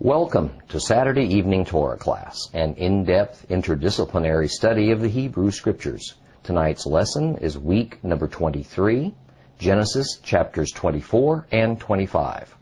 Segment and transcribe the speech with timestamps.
[0.00, 6.14] Welcome to Saturday Evening Torah class, an in-depth interdisciplinary study of the Hebrew Scriptures.
[6.44, 9.12] Tonight's lesson is week number 23,
[9.58, 12.56] Genesis chapters 24 and 25.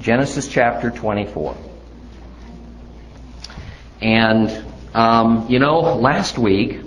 [0.00, 1.54] Genesis chapter 24.
[4.00, 4.64] And,
[4.94, 6.80] um, you know, last week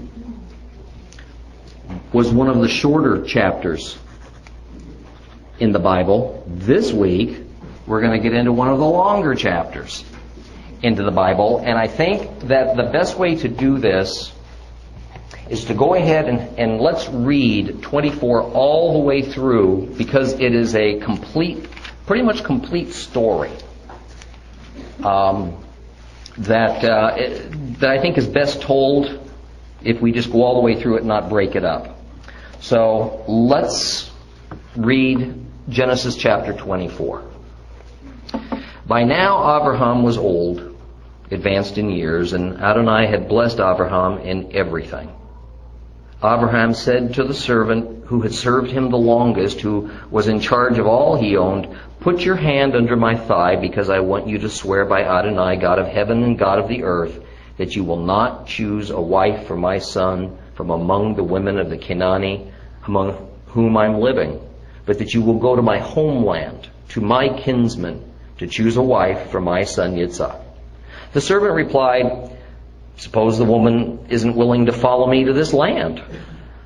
[2.11, 3.95] was one of the shorter chapters
[5.61, 6.43] in the Bible.
[6.47, 7.37] This week,
[7.85, 10.03] we're going to get into one of the longer chapters
[10.81, 11.59] into the Bible.
[11.63, 14.33] And I think that the best way to do this
[15.49, 20.55] is to go ahead and, and let's read 24 all the way through because it
[20.55, 21.69] is a complete,
[22.07, 23.51] pretty much complete story.
[25.03, 25.63] Um,
[26.37, 27.15] that uh,
[27.79, 29.29] that I think is best told
[29.83, 31.99] if we just go all the way through it and not break it up.
[32.61, 34.09] So let's
[34.75, 37.23] read Genesis chapter 24.
[38.85, 40.77] By now Abraham was old,
[41.31, 45.09] advanced in years, and Adonai had blessed Abraham in everything.
[46.17, 50.77] Abraham said to the servant who had served him the longest, who was in charge
[50.77, 51.69] of all he owned,
[52.01, 55.79] Put your hand under my thigh, because I want you to swear by Adonai, God
[55.79, 57.17] of heaven and God of the earth,
[57.55, 61.69] that you will not choose a wife for my son from among the women of
[61.69, 62.45] the Canaanite
[62.85, 64.41] among whom I'm living
[64.85, 68.03] but that you will go to my homeland, to my kinsmen,
[68.37, 70.41] to choose a wife for my son Yitzhak.
[71.13, 72.37] The servant replied,
[72.97, 76.03] Suppose the woman isn't willing to follow me to this land.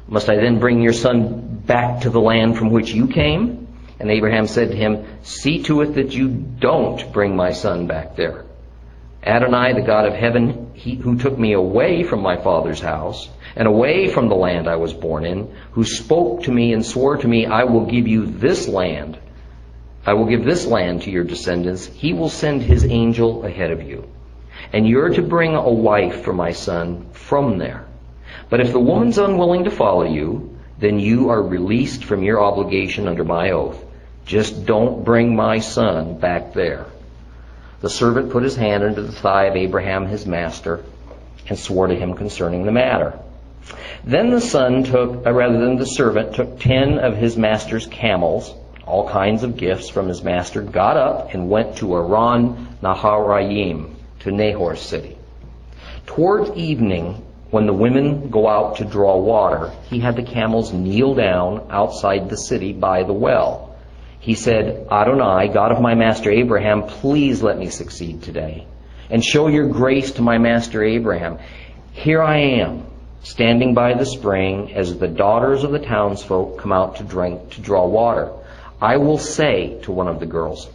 [0.07, 3.67] Must I then bring your son back to the land from which you came?
[3.99, 8.15] And Abraham said to him, See to it that you don't bring my son back
[8.15, 8.45] there.
[9.25, 13.67] Adonai, the God of heaven, he, who took me away from my father's house and
[13.67, 17.27] away from the land I was born in, who spoke to me and swore to
[17.27, 19.17] me, I will give you this land.
[20.05, 21.87] I will give this land to your descendants.
[21.87, 24.07] He will send his angel ahead of you.
[24.71, 27.87] And you're to bring a wife for my son from there.
[28.49, 33.07] But if the woman's unwilling to follow you, then you are released from your obligation
[33.07, 33.83] under my oath.
[34.25, 36.85] Just don't bring my son back there.
[37.81, 40.83] The servant put his hand under the thigh of Abraham his master
[41.47, 43.19] and swore to him concerning the matter.
[44.03, 48.53] Then the son took, uh, rather than the servant, took ten of his master's camels,
[48.85, 54.31] all kinds of gifts from his master, got up and went to Aram Naharaim, to
[54.31, 55.17] Nahor's city.
[56.05, 61.15] Towards evening, when the women go out to draw water, he had the camels kneel
[61.15, 63.74] down outside the city by the well.
[64.25, 68.65] He said, Adonai, God of my master Abraham, please let me succeed today,
[69.07, 71.37] and show your grace to my master Abraham.
[71.91, 72.87] Here I am
[73.21, 77.61] standing by the spring as the daughters of the townsfolk come out to drink, to
[77.61, 78.31] draw water.
[78.81, 80.67] I will say to one of the girls,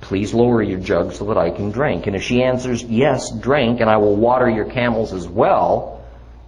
[0.00, 2.06] Please lower your jug so that I can drink.
[2.06, 6.02] And if she answers, Yes, drink, and I will water your camels as well,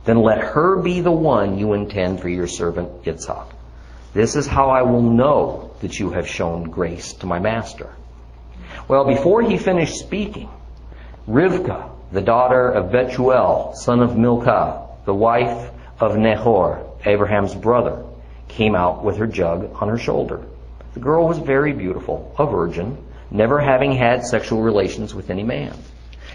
[0.07, 3.49] then let her be the one you intend for your servant Yitzhak.
[4.15, 7.91] This is how I will know that you have shown grace to my master.
[8.89, 10.49] Well, before he finished speaking,
[11.29, 15.71] Rivkah, the daughter of Bethuel, son of Milcah, the wife
[16.01, 18.05] of Nahor, Abraham's brother,
[18.49, 20.43] came out with her jug on her shoulder.
[20.95, 22.99] The girl was very beautiful, a virgin,
[23.31, 25.77] never having had sexual relations with any man.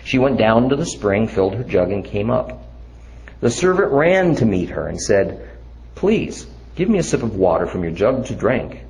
[0.05, 2.63] She went down to the spring, filled her jug, and came up.
[3.41, 5.49] The servant ran to meet her and said,
[5.95, 8.84] Please, give me a sip of water from your jug to drink.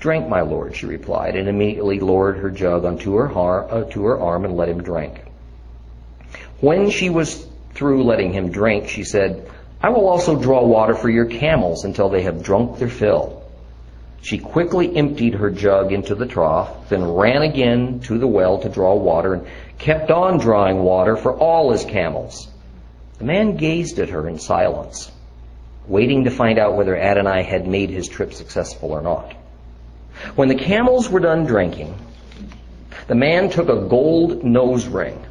[0.00, 4.04] Drink, my lord, she replied, and immediately lowered her jug onto her, har- uh, to
[4.04, 5.24] her arm and let him drink.
[6.60, 9.50] When she was through letting him drink, she said,
[9.80, 13.42] I will also draw water for your camels until they have drunk their fill.
[14.22, 18.68] She quickly emptied her jug into the trough, then ran again to the well to
[18.68, 19.46] draw water, and
[19.78, 22.48] kept on drawing water for all his camels.
[23.18, 25.10] The man gazed at her in silence,
[25.86, 29.34] waiting to find out whether Adonai had made his trip successful or not.
[30.34, 31.94] When the camels were done drinking,
[33.06, 35.24] the man took a gold nose ring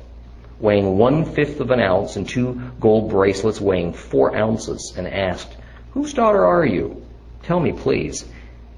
[0.59, 5.55] weighing one fifth of an ounce and two gold bracelets weighing four ounces and asked,
[5.91, 7.05] Whose daughter are you?
[7.43, 8.25] Tell me, please.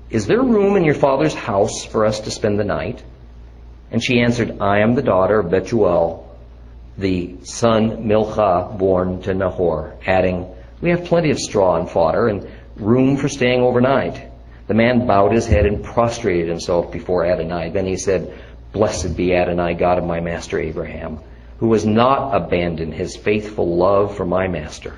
[0.09, 3.03] Is there room in your father's house for us to spend the night?
[3.91, 6.25] And she answered, I am the daughter of Betuel,
[6.97, 10.47] the son Milcah born to Nahor, adding,
[10.81, 14.28] We have plenty of straw and fodder and room for staying overnight.
[14.69, 17.71] The man bowed his head and prostrated himself before Adonai.
[17.71, 18.33] Then he said,
[18.71, 21.19] Blessed be Adonai, God of my master Abraham
[21.59, 24.95] who has not abandoned his faithful love for my master,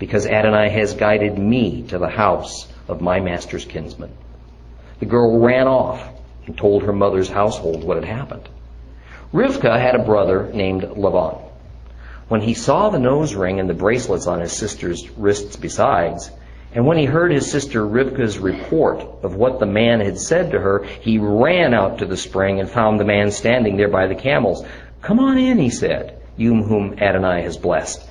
[0.00, 4.10] because Adonai has guided me to the house of my master's kinsman.
[4.98, 6.08] The girl ran off
[6.46, 8.48] and told her mother's household what had happened.
[9.32, 11.38] Rivka had a brother named Laban.
[12.26, 16.32] When he saw the nose ring and the bracelets on his sister's wrists besides,
[16.74, 20.60] and when he heard his sister Rivka's report of what the man had said to
[20.60, 24.14] her, he ran out to the spring and found the man standing there by the
[24.14, 24.64] camels.
[25.02, 28.08] Come on in, he said, you whom Adonai has blessed.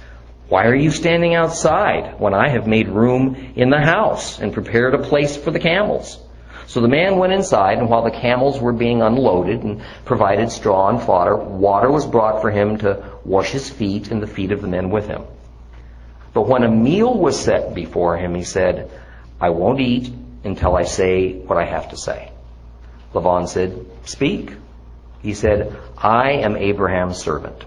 [0.48, 4.94] Why are you standing outside when I have made room in the house and prepared
[4.94, 6.19] a place for the camels?
[6.68, 10.90] So the man went inside, and while the camels were being unloaded and provided straw
[10.90, 14.62] and fodder, water was brought for him to wash his feet and the feet of
[14.62, 15.24] the men with him.
[16.33, 18.89] But when a meal was set before him, he said,
[19.39, 20.13] I won't eat
[20.44, 22.31] until I say what I have to say.
[23.13, 24.54] Laban said, Speak.
[25.22, 27.66] He said, I am Abraham's servant.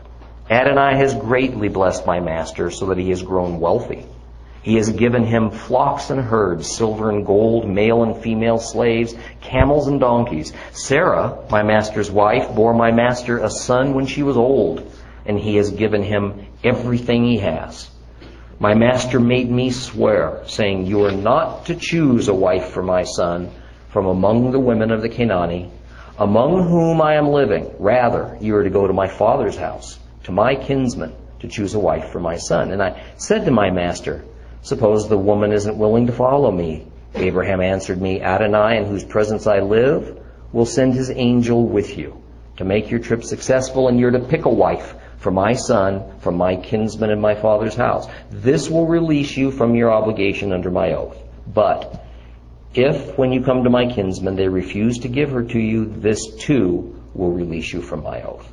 [0.50, 4.04] Adonai has greatly blessed my master so that he has grown wealthy.
[4.62, 9.88] He has given him flocks and herds, silver and gold, male and female slaves, camels
[9.88, 10.54] and donkeys.
[10.72, 14.90] Sarah, my master's wife, bore my master a son when she was old,
[15.26, 17.90] and he has given him everything he has.
[18.60, 23.02] My master made me swear, saying, You are not to choose a wife for my
[23.02, 23.50] son
[23.88, 25.70] from among the women of the Canaanite,
[26.18, 27.74] among whom I am living.
[27.80, 31.80] Rather, you are to go to my father's house, to my kinsman, to choose a
[31.80, 32.70] wife for my son.
[32.70, 34.24] And I said to my master,
[34.62, 36.86] Suppose the woman isn't willing to follow me.
[37.14, 40.18] Abraham answered me, Adonai, in whose presence I live,
[40.52, 42.22] will send his angel with you
[42.56, 44.94] to make your trip successful, and you're to pick a wife
[45.24, 48.06] for my son, from my kinsman in my father's house.
[48.30, 51.16] This will release you from your obligation under my oath.
[51.46, 52.04] But
[52.74, 56.36] if, when you come to my kinsman, they refuse to give her to you, this
[56.36, 58.52] too will release you from my oath.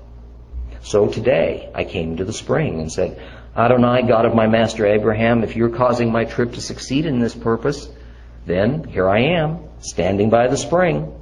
[0.82, 3.22] So today I came to the spring and said,
[3.54, 7.36] Adonai, God of my master Abraham, if you're causing my trip to succeed in this
[7.36, 7.90] purpose,
[8.46, 11.21] then here I am, standing by the spring.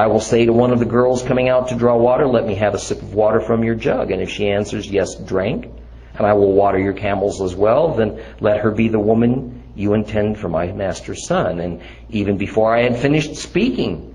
[0.00, 2.54] I will say to one of the girls coming out to draw water, Let me
[2.54, 4.10] have a sip of water from your jug.
[4.10, 5.66] And if she answers, Yes, drink,
[6.14, 9.92] and I will water your camels as well, then let her be the woman you
[9.92, 11.60] intend for my master's son.
[11.60, 14.14] And even before I had finished speaking,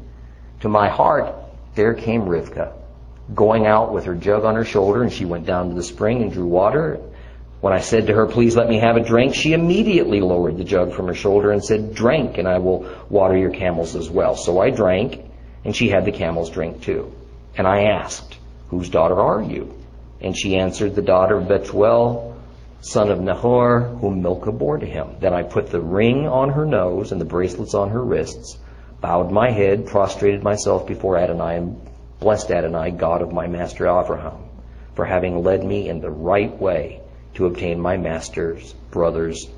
[0.61, 1.35] to my heart,
[1.75, 2.73] there came Rivka,
[3.35, 6.23] going out with her jug on her shoulder, and she went down to the spring
[6.23, 6.99] and drew water.
[7.61, 10.63] When I said to her, Please let me have a drink, she immediately lowered the
[10.63, 14.35] jug from her shoulder and said, Drink, and I will water your camels as well.
[14.35, 15.24] So I drank,
[15.65, 17.11] and she had the camels drink too.
[17.57, 18.37] And I asked,
[18.69, 19.73] Whose daughter are you?
[20.21, 22.37] And she answered, The daughter of Bethuel,
[22.81, 25.15] son of Nahor, whom Milcah bore to him.
[25.19, 28.57] Then I put the ring on her nose and the bracelets on her wrists,
[29.01, 31.81] bowed my head, prostrated myself before Adonai, and
[32.19, 34.37] blessed Adonai, God of my master Abraham,
[34.93, 37.01] for having led me in the right way
[37.33, 39.49] to obtain my master's brother's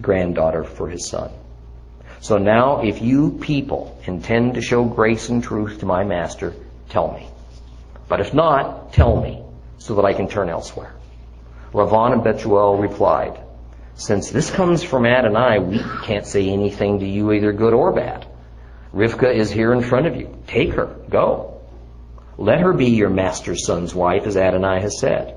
[0.00, 1.30] granddaughter for his son.
[2.22, 6.54] So now, if you people intend to show grace and truth to my master,
[6.88, 7.26] tell me.
[8.08, 9.42] But if not, tell me,
[9.78, 10.94] so that I can turn elsewhere.
[11.72, 13.40] Lavan and Betuel replied,
[13.96, 18.24] Since this comes from Adonai, we can't say anything to you either good or bad.
[18.94, 20.32] Rivka is here in front of you.
[20.46, 20.94] Take her.
[21.10, 21.60] Go.
[22.38, 25.34] Let her be your master's son's wife, as Adonai has said.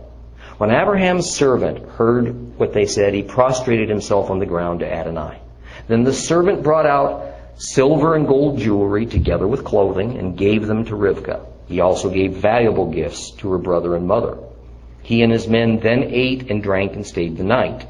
[0.60, 5.40] When Abraham's servant heard what they said, he prostrated himself on the ground to Adonai.
[5.88, 7.26] Then the servant brought out
[7.58, 11.46] silver and gold jewelry together with clothing and gave them to Rivka.
[11.68, 14.38] He also gave valuable gifts to her brother and mother.
[15.02, 17.88] He and his men then ate and drank and stayed the night.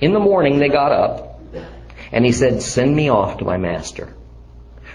[0.00, 1.40] In the morning they got up,
[2.10, 4.14] and he said, Send me off to my master.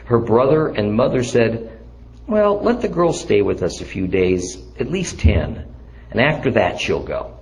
[0.05, 1.79] Her brother and mother said,
[2.27, 5.65] Well, let the girl stay with us a few days, at least ten,
[6.11, 7.37] and after that she'll go.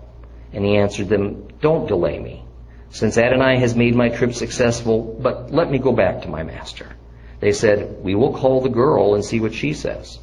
[0.53, 2.43] And he answered them, Don't delay me,
[2.89, 6.87] since Adonai has made my trip successful, but let me go back to my master.
[7.39, 10.19] They said, We will call the girl and see what she says.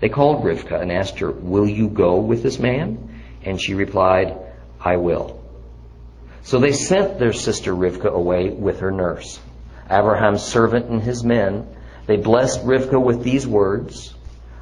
[0.00, 3.22] They called Rivka and asked her, Will you go with this man?
[3.42, 4.36] And she replied,
[4.80, 5.42] I will.
[6.42, 9.40] So they sent their sister Rivka away with her nurse.
[9.90, 11.66] Abraham's servant and his men,
[12.06, 14.14] they blessed Rivka with these words,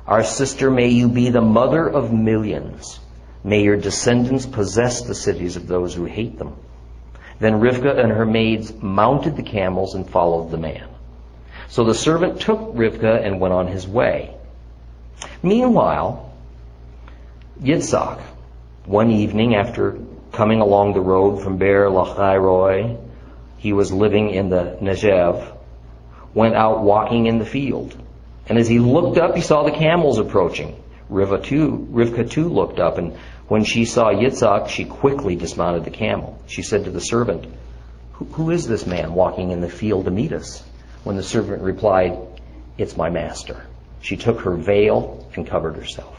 [0.06, 2.98] Our sister, may you be the mother of millions.
[3.42, 6.56] May your descendants possess the cities of those who hate them.
[7.40, 10.88] Then Rivka and her maids mounted the camels and followed the man.
[11.68, 14.34] So the servant took Rivka and went on his way.
[15.42, 16.32] Meanwhile,
[17.60, 18.20] Yitzhak,
[18.84, 19.98] one evening after
[20.32, 22.98] coming along the road from Beer Lachairoi,
[23.58, 25.56] he was living in the Negev,
[26.34, 27.96] went out walking in the field.
[28.46, 30.82] And as he looked up, he saw the camels approaching.
[31.10, 33.16] Rivka too, Rivka too looked up, and
[33.48, 36.38] when she saw Yitzhak, she quickly dismounted the camel.
[36.46, 37.46] She said to the servant,
[38.12, 40.62] Who is this man walking in the field to meet us?
[41.04, 42.18] when the servant replied,
[42.78, 43.64] It's my master.
[44.00, 46.18] She took her veil and covered herself.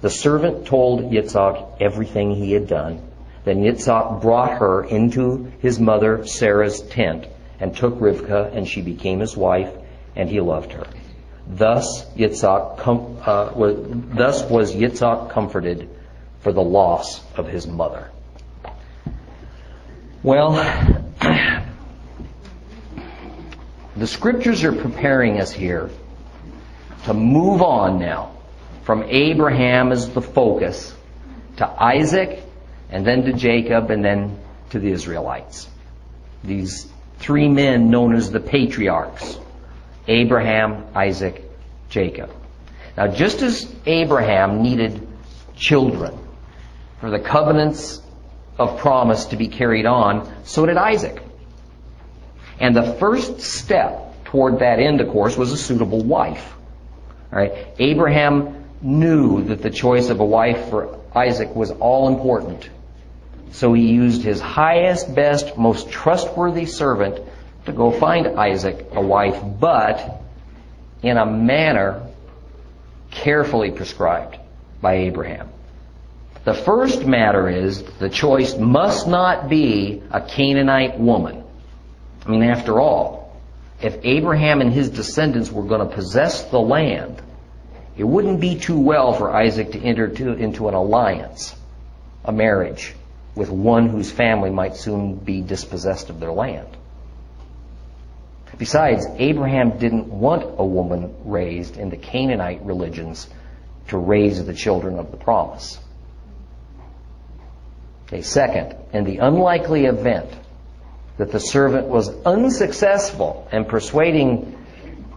[0.00, 3.02] The servant told Yitzhak everything he had done.
[3.44, 7.26] Then Yitzhak brought her into his mother Sarah's tent
[7.60, 9.72] and took Rivkah, and she became his wife,
[10.16, 10.86] and he loved her.
[11.46, 13.76] Thus Yitzhak com- uh, was,
[14.14, 15.88] thus was Yitzhak comforted
[16.48, 18.10] for the loss of his mother.
[20.22, 20.52] Well,
[23.98, 25.90] the scriptures are preparing us here
[27.04, 28.34] to move on now
[28.84, 30.94] from Abraham as the focus
[31.58, 32.42] to Isaac
[32.88, 34.38] and then to Jacob and then
[34.70, 35.68] to the Israelites.
[36.42, 39.38] These three men known as the patriarchs
[40.06, 41.44] Abraham, Isaac,
[41.90, 42.30] Jacob.
[42.96, 45.06] Now, just as Abraham needed
[45.54, 46.18] children
[47.00, 48.00] for the covenants
[48.58, 51.22] of promise to be carried on, so did Isaac.
[52.60, 56.54] And the first step toward that end, of course, was a suitable wife.
[57.32, 57.68] All right?
[57.78, 62.68] Abraham knew that the choice of a wife for Isaac was all important.
[63.52, 67.20] So he used his highest, best, most trustworthy servant
[67.66, 70.22] to go find Isaac a wife, but
[71.02, 72.06] in a manner
[73.10, 74.36] carefully prescribed
[74.80, 75.48] by Abraham.
[76.48, 81.44] The first matter is the choice must not be a Canaanite woman.
[82.24, 83.36] I mean, after all,
[83.82, 87.20] if Abraham and his descendants were going to possess the land,
[87.98, 91.54] it wouldn't be too well for Isaac to enter to, into an alliance,
[92.24, 92.94] a marriage,
[93.34, 96.68] with one whose family might soon be dispossessed of their land.
[98.56, 103.28] Besides, Abraham didn't want a woman raised in the Canaanite religions
[103.88, 105.78] to raise the children of the promise.
[108.08, 110.30] Okay, second, in the unlikely event
[111.18, 114.56] that the servant was unsuccessful in persuading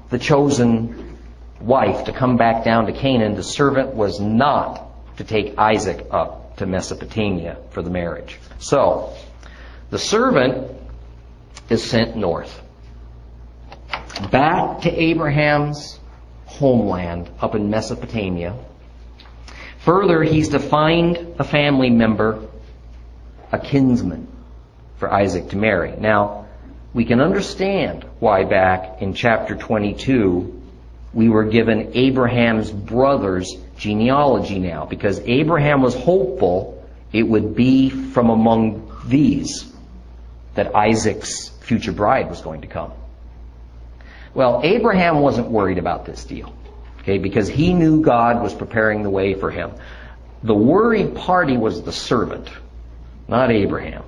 [0.10, 1.18] the chosen
[1.62, 6.58] wife to come back down to Canaan, the servant was not to take Isaac up
[6.58, 8.38] to Mesopotamia for the marriage.
[8.60, 9.14] So,
[9.90, 10.72] the servant
[11.70, 12.62] is sent north
[14.30, 16.00] back to Abraham's
[16.46, 18.58] homeland up in Mesopotamia.
[19.80, 22.48] Further, he's to find a family member,
[23.52, 24.28] a kinsman,
[24.98, 25.96] for Isaac to marry.
[25.98, 26.48] Now,
[26.94, 30.62] we can understand why back in chapter 22
[31.14, 38.30] we were given Abraham's brother's genealogy now, because Abraham was hopeful it would be from
[38.30, 39.72] among these
[40.56, 42.94] that Isaac's future bride was going to come.
[44.34, 46.54] Well, Abraham wasn't worried about this deal,
[47.00, 49.72] okay, because he knew God was preparing the way for him.
[50.44, 52.50] The worried party was the servant,
[53.32, 54.04] not Abraham.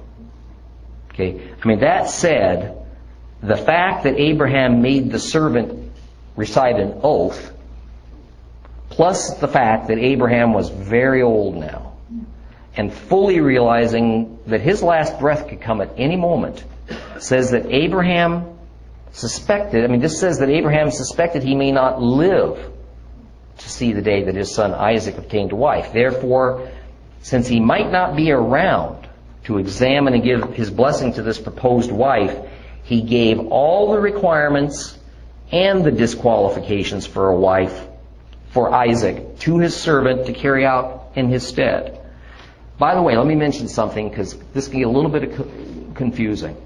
[1.13, 2.86] Okay, I mean, that said,
[3.42, 5.92] the fact that Abraham made the servant
[6.36, 7.51] recite an oath,
[8.89, 11.94] plus the fact that Abraham was very old now,
[12.75, 16.63] and fully realizing that his last breath could come at any moment,
[17.20, 18.58] says that Abraham
[19.12, 22.72] suspected, I mean, this says that Abraham suspected he may not live
[23.60, 25.94] to see the day that his son Isaac obtained a wife.
[25.94, 26.70] Therefore,
[27.22, 29.03] since he might not be around
[29.46, 32.36] to examine and give his blessing to this proposed wife,
[32.84, 34.98] he gave all the requirements
[35.52, 37.88] and the disqualifications for a wife
[38.52, 42.00] for Isaac to his servant to carry out in his stead.
[42.78, 46.58] By the way, let me mention something because this can get a little bit confusing.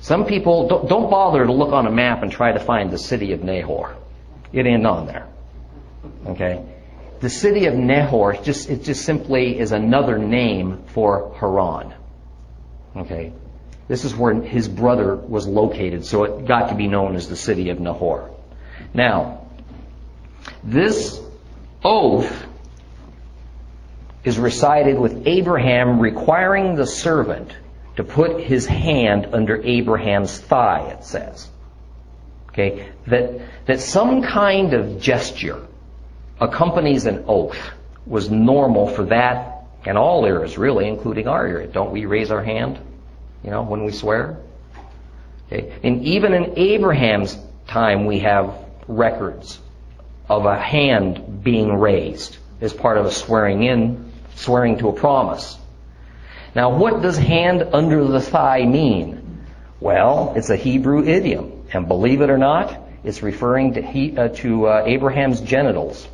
[0.00, 2.98] Some people don't, don't bother to look on a map and try to find the
[2.98, 3.96] city of Nahor.
[4.52, 5.26] It ain't on there.
[6.26, 6.64] Okay?
[7.20, 11.94] The city of Nahor just it just simply is another name for Haran.
[12.96, 13.32] Okay?
[13.88, 17.36] This is where his brother was located, so it got to be known as the
[17.36, 18.30] city of Nahor.
[18.92, 19.46] Now,
[20.62, 21.20] this
[21.82, 22.46] oath
[24.24, 27.50] is recited with Abraham requiring the servant
[27.96, 31.48] to put his hand under Abraham's thigh, it says.
[32.50, 32.88] Okay?
[33.06, 35.67] That, that some kind of gesture
[36.40, 37.58] accompanies an oath
[38.06, 41.66] was normal for that and all eras, really, including our era.
[41.66, 42.78] Don't we raise our hand,
[43.44, 44.38] you know, when we swear?
[45.46, 45.78] Okay?
[45.82, 48.54] And even in Abraham's time, we have
[48.86, 49.58] records
[50.28, 55.56] of a hand being raised as part of a swearing in, swearing to a promise.
[56.54, 59.46] Now, what does hand under the thigh mean?
[59.80, 64.28] Well, it's a Hebrew idiom, and believe it or not, it's referring to, he, uh,
[64.28, 66.08] to uh, Abraham's genitals.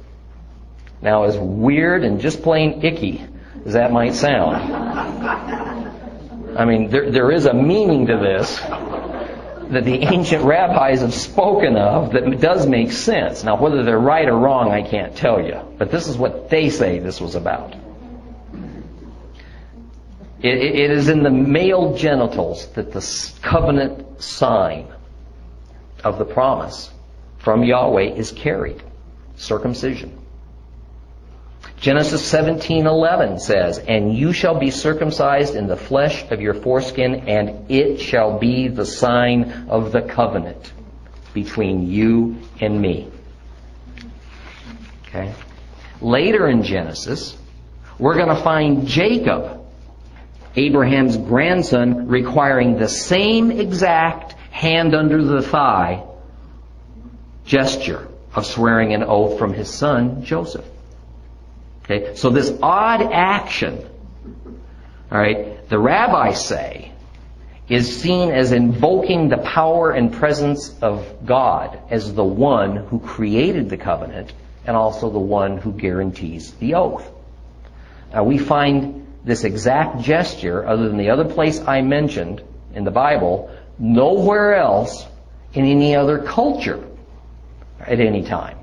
[1.05, 3.23] Now, as weird and just plain icky
[3.67, 4.57] as that might sound,
[6.59, 8.59] I mean, there, there is a meaning to this.
[9.71, 13.45] that the ancient rabbis have spoken of that does make sense.
[13.45, 15.61] Now, whether they're right or wrong, I can't tell you.
[15.79, 17.75] But this is what they say this was about.
[20.43, 24.89] It, it is in the male genitals that the covenant sign
[26.03, 26.91] of the promise
[27.39, 28.83] from Yahweh is carried
[29.37, 30.24] circumcision.
[31.85, 37.71] Genesis 17:11 says, "And you shall be circumcised in the flesh of your foreskin, and
[37.71, 40.73] it shall be the sign of the covenant
[41.35, 43.09] between you and me."
[45.07, 45.33] Okay?
[46.01, 47.37] Later in Genesis,
[47.99, 49.61] we're going to find Jacob,
[50.57, 56.03] Abraham's grandson, requiring the same exact hand under the thigh
[57.45, 60.65] gesture of swearing an oath from his son, Joseph.
[61.85, 63.87] Okay, so this odd action,
[65.13, 66.93] all right, the rabbis say,
[67.69, 73.69] is seen as invoking the power and presence of God as the one who created
[73.69, 74.33] the covenant
[74.67, 77.11] and also the one who guarantees the oath.
[78.13, 82.43] Now we find this exact gesture, other than the other place I mentioned
[82.75, 85.07] in the Bible, nowhere else
[85.53, 86.83] in any other culture
[87.81, 88.59] at any time.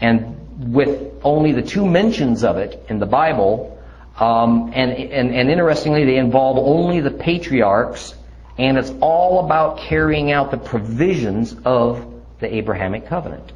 [0.00, 3.78] And with only the two mentions of it in the Bible,
[4.18, 8.14] um, and, and, and interestingly, they involve only the patriarchs,
[8.58, 12.06] and it's all about carrying out the provisions of
[12.40, 13.52] the Abrahamic covenant.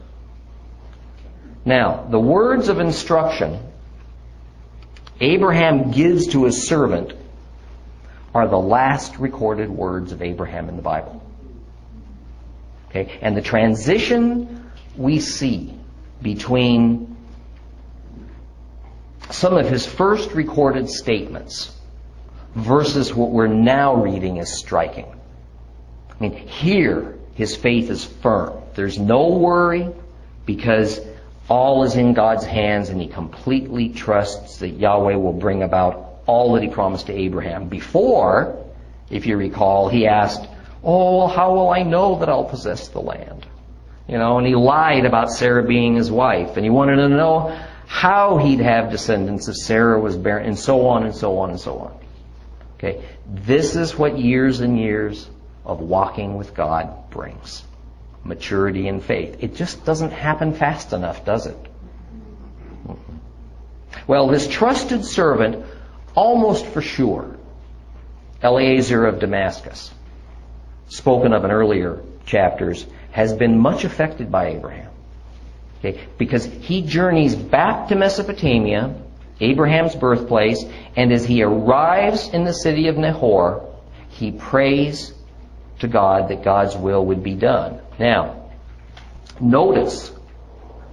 [1.64, 3.58] Now, the words of instruction
[5.20, 7.14] Abraham gives to his servant
[8.34, 11.22] are the last recorded words of Abraham in the Bible.
[12.90, 13.18] Okay?
[13.22, 15.74] And the transition we see
[16.20, 17.15] between
[19.30, 21.74] some of his first recorded statements
[22.54, 25.06] versus what we're now reading is striking.
[26.10, 28.54] I mean, here his faith is firm.
[28.74, 29.90] There's no worry
[30.46, 31.00] because
[31.48, 36.54] all is in God's hands and he completely trusts that Yahweh will bring about all
[36.54, 37.68] that he promised to Abraham.
[37.68, 38.64] Before,
[39.10, 40.46] if you recall, he asked,
[40.82, 43.46] Oh, how will I know that I'll possess the land?
[44.08, 47.58] You know, and he lied about Sarah being his wife, and he wanted to know
[47.86, 51.60] how he'd have descendants if Sarah was barren, and so on and so on and
[51.60, 51.98] so on.
[52.74, 55.28] Okay, this is what years and years
[55.64, 57.64] of walking with God brings
[58.22, 59.36] maturity in faith.
[59.40, 61.56] It just doesn't happen fast enough, does it?
[62.86, 63.16] Mm-hmm.
[64.06, 65.64] Well, this trusted servant,
[66.14, 67.36] almost for sure,
[68.42, 69.92] Eliezer of Damascus,
[70.88, 74.85] spoken of in earlier chapters, has been much affected by Abraham.
[75.86, 76.06] Okay?
[76.18, 78.94] Because he journeys back to Mesopotamia,
[79.40, 80.64] Abraham's birthplace,
[80.96, 83.72] and as he arrives in the city of Nahor,
[84.08, 85.12] he prays
[85.80, 87.80] to God that God's will would be done.
[87.98, 88.50] Now,
[89.40, 90.10] notice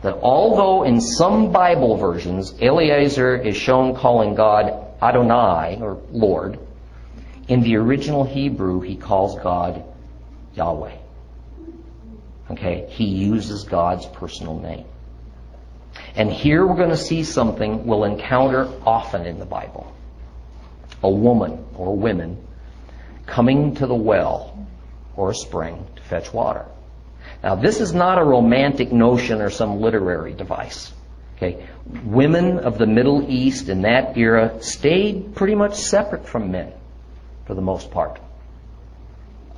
[0.02, 6.60] that although in some Bible versions Eliezer is shown calling God Adonai, or Lord,
[7.48, 9.84] in the original Hebrew he calls God
[10.56, 10.98] Yahweh.
[12.52, 14.86] Okay, he uses God's personal name.
[16.16, 19.92] And here we're going to see something we'll encounter often in the Bible.
[21.02, 22.46] A woman or women
[23.26, 24.68] coming to the well
[25.16, 26.66] or a spring to fetch water.
[27.42, 30.92] Now, this is not a romantic notion or some literary device.
[31.36, 31.66] Okay,
[32.06, 36.72] women of the Middle East in that era stayed pretty much separate from men
[37.46, 38.20] for the most part.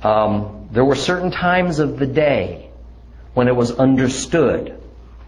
[0.02, 2.65] Um, there were certain times of the day
[3.36, 4.80] when it was understood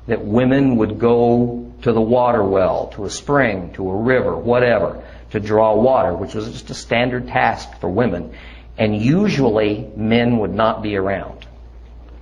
[0.07, 5.05] that women would go to the water well, to a spring, to a river, whatever,
[5.29, 8.35] to draw water, which was just a standard task for women.
[8.79, 11.47] And usually men would not be around.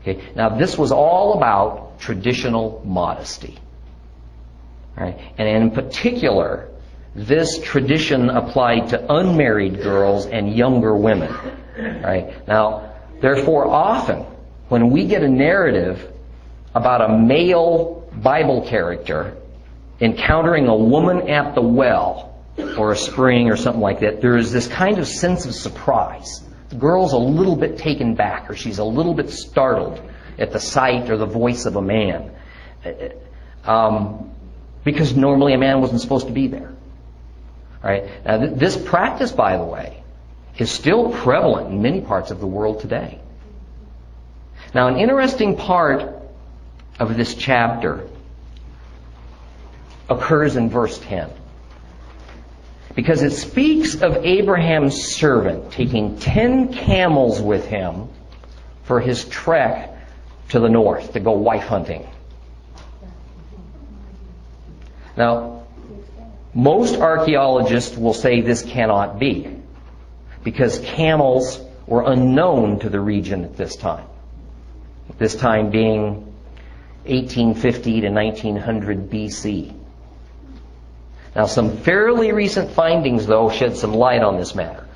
[0.01, 0.25] Okay?
[0.35, 3.57] Now this was all about traditional modesty.
[4.96, 5.16] Right?
[5.38, 6.68] And in particular,
[7.14, 11.33] this tradition applied to unmarried girls and younger women.
[11.79, 12.44] Right?
[12.49, 14.27] Now, therefore often
[14.68, 16.12] when we get a narrative
[16.74, 19.37] about a male Bible character
[20.00, 22.35] encountering a woman at the well
[22.79, 26.42] or a spring or something like that, there is this kind of sense of surprise.
[26.70, 30.00] The girl's a little bit taken back or she's a little bit startled
[30.38, 32.33] at the sight or the voice of a man.
[33.64, 34.31] Um,
[34.85, 36.72] because normally a man wasn't supposed to be there.
[37.83, 38.24] Right?
[38.24, 40.02] Now, th- this practice, by the way,
[40.59, 43.20] is still prevalent in many parts of the world today.
[44.74, 46.14] Now, an interesting part
[46.98, 48.07] of this chapter
[50.09, 51.31] occurs in verse 10.
[52.94, 58.09] Because it speaks of Abraham's servant taking ten camels with him
[58.85, 59.92] for his trek
[60.48, 62.07] to the north to go wife hunting.
[65.16, 65.64] Now,
[66.55, 69.55] most archaeologists will say this cannot be
[70.42, 74.07] because camels were unknown to the region at this time.
[75.18, 76.32] This time being
[77.04, 79.72] 1850 to 1900 BC.
[81.34, 84.86] Now, some fairly recent findings, though, shed some light on this matter.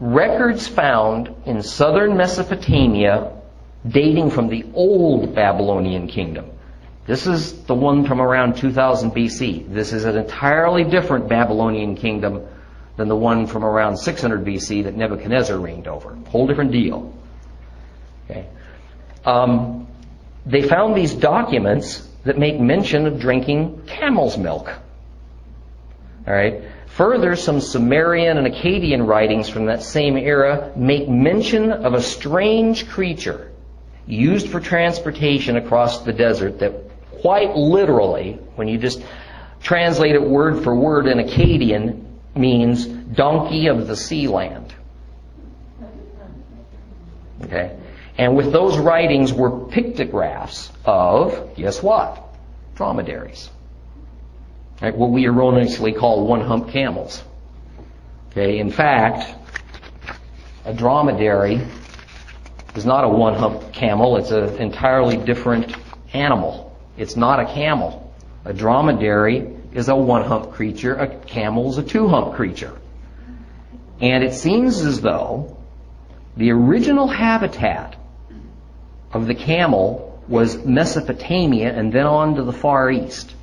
[0.00, 3.32] Records found in southern Mesopotamia
[3.86, 6.46] dating from the old Babylonian kingdom.
[7.06, 9.72] This is the one from around 2000 BC.
[9.72, 12.46] This is an entirely different Babylonian kingdom
[12.96, 16.14] than the one from around 600 BC that Nebuchadnezzar reigned over.
[16.28, 17.14] Whole different deal.
[18.30, 18.46] Okay.
[19.28, 19.86] Um,
[20.46, 24.72] they found these documents that make mention of drinking camel's milk.
[26.26, 26.62] All right.
[26.86, 32.88] Further, some Sumerian and Akkadian writings from that same era make mention of a strange
[32.88, 33.52] creature
[34.06, 36.72] used for transportation across the desert that
[37.20, 39.02] quite literally, when you just
[39.60, 42.02] translate it word for word in Akkadian,
[42.34, 44.74] means donkey of the sea land.
[47.42, 47.76] Okay?
[48.18, 52.24] And with those writings were pictographs of, guess what?
[52.74, 53.48] Dromedaries.
[54.82, 54.94] Right?
[54.94, 57.22] What we erroneously call one hump camels.
[58.30, 58.58] Okay?
[58.58, 59.34] In fact,
[60.64, 61.60] a dromedary
[62.74, 65.74] is not a one hump camel, it's an entirely different
[66.12, 66.76] animal.
[66.96, 68.12] It's not a camel.
[68.44, 72.76] A dromedary is a one hump creature, a camel is a two hump creature.
[74.00, 75.56] And it seems as though
[76.36, 77.96] the original habitat
[79.12, 83.34] of the camel was Mesopotamia and then on to the Far East.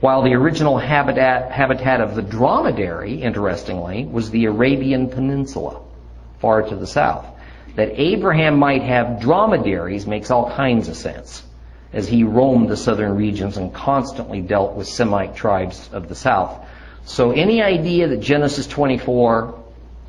[0.00, 5.80] While the original habitat, habitat of the dromedary, interestingly, was the Arabian Peninsula,
[6.38, 7.26] far to the south.
[7.76, 11.42] That Abraham might have dromedaries makes all kinds of sense,
[11.92, 16.66] as he roamed the southern regions and constantly dealt with Semite tribes of the south.
[17.04, 19.59] So any idea that Genesis 24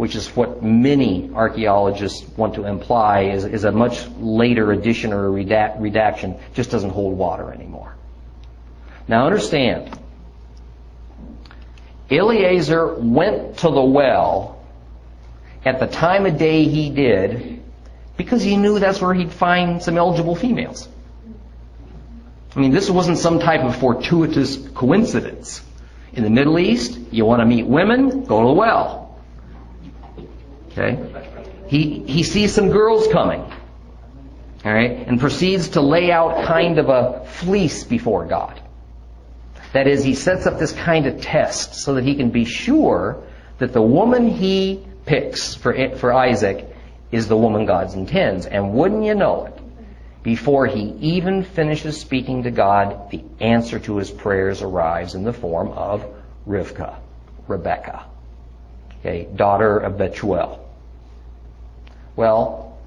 [0.01, 5.27] which is what many archaeologists want to imply is, is a much later addition or
[5.27, 7.93] a redact, redaction, just doesn't hold water anymore.
[9.07, 9.95] Now understand,
[12.09, 14.65] Eliezer went to the well
[15.65, 17.61] at the time of day he did
[18.17, 20.89] because he knew that's where he'd find some eligible females.
[22.55, 25.61] I mean, this wasn't some type of fortuitous coincidence.
[26.13, 29.00] In the Middle East, you want to meet women, go to the well.
[30.71, 30.99] Okay?
[31.67, 33.41] He, he sees some girls coming.
[34.63, 35.07] All right?
[35.07, 38.61] And proceeds to lay out kind of a fleece before God.
[39.73, 43.23] That is, he sets up this kind of test so that he can be sure
[43.57, 46.67] that the woman he picks for, it, for Isaac
[47.11, 48.45] is the woman God intends.
[48.45, 49.57] And wouldn't you know it,
[50.23, 55.33] before he even finishes speaking to God, the answer to his prayers arrives in the
[55.33, 56.05] form of
[56.47, 56.95] Rivka,
[57.47, 58.05] Rebecca,
[59.01, 60.65] okay, daughter of Bethuel.
[62.15, 62.77] Well,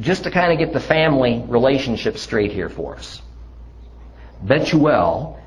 [0.00, 3.22] just to kind of get the family relationship straight here for us.
[4.42, 5.40] Bethuel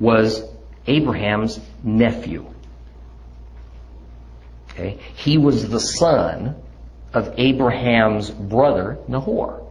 [0.00, 0.42] was
[0.86, 2.46] Abraham's nephew.
[4.70, 4.98] Okay?
[5.14, 6.56] He was the son
[7.12, 9.62] of Abraham's brother, Nahor.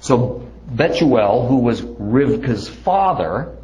[0.00, 3.56] So Bethuel, who was Rivka's father,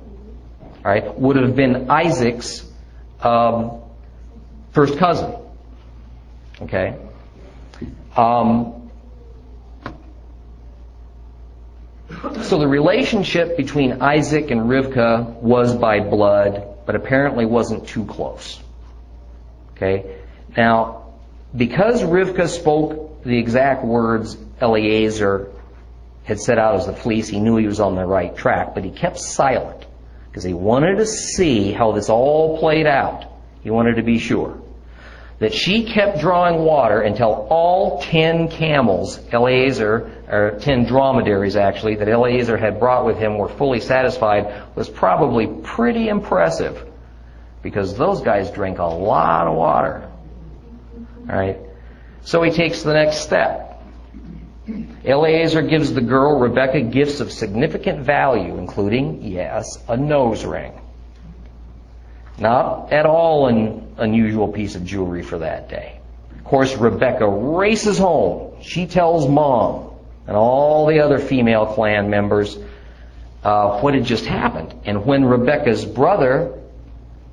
[0.82, 2.64] right, would have been Isaac's
[3.24, 3.80] um,
[4.72, 5.34] first cousin.
[6.62, 6.96] Okay?
[8.16, 8.90] Um,
[12.42, 18.60] so the relationship between Isaac and Rivka was by blood, but apparently wasn't too close.
[19.72, 20.16] Okay?
[20.56, 21.14] Now,
[21.56, 25.50] because Rivka spoke the exact words Eliezer
[26.24, 28.84] had set out as the fleece, he knew he was on the right track, but
[28.84, 29.84] he kept silent
[30.32, 33.26] because he wanted to see how this all played out.
[33.62, 34.58] He wanted to be sure
[35.40, 42.08] that she kept drawing water until all ten camels, Eliezer, or ten dromedaries actually, that
[42.08, 46.88] Eliezer had brought with him were fully satisfied was probably pretty impressive
[47.60, 50.08] because those guys drink a lot of water.
[51.28, 51.58] All right.
[52.22, 53.71] So he takes the next step.
[55.04, 60.72] Eliezer gives the girl Rebecca gifts of significant value, including, yes, a nose ring.
[62.38, 66.00] Not at all an unusual piece of jewelry for that day.
[66.38, 68.62] Of course, Rebecca races home.
[68.62, 69.90] She tells mom
[70.26, 72.56] and all the other female clan members
[73.42, 74.74] uh, what had just happened.
[74.84, 76.58] And when Rebecca's brother,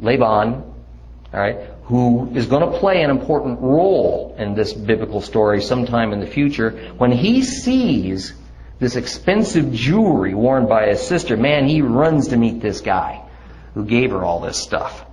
[0.01, 1.57] Laban, all right,
[1.89, 6.27] who is going to play an important role in this biblical story sometime in the
[6.27, 8.35] future, when he sees
[8.77, 13.27] this expensive jewelry worn by his sister, man, he runs to meet this guy
[13.73, 15.03] who gave her all this stuff.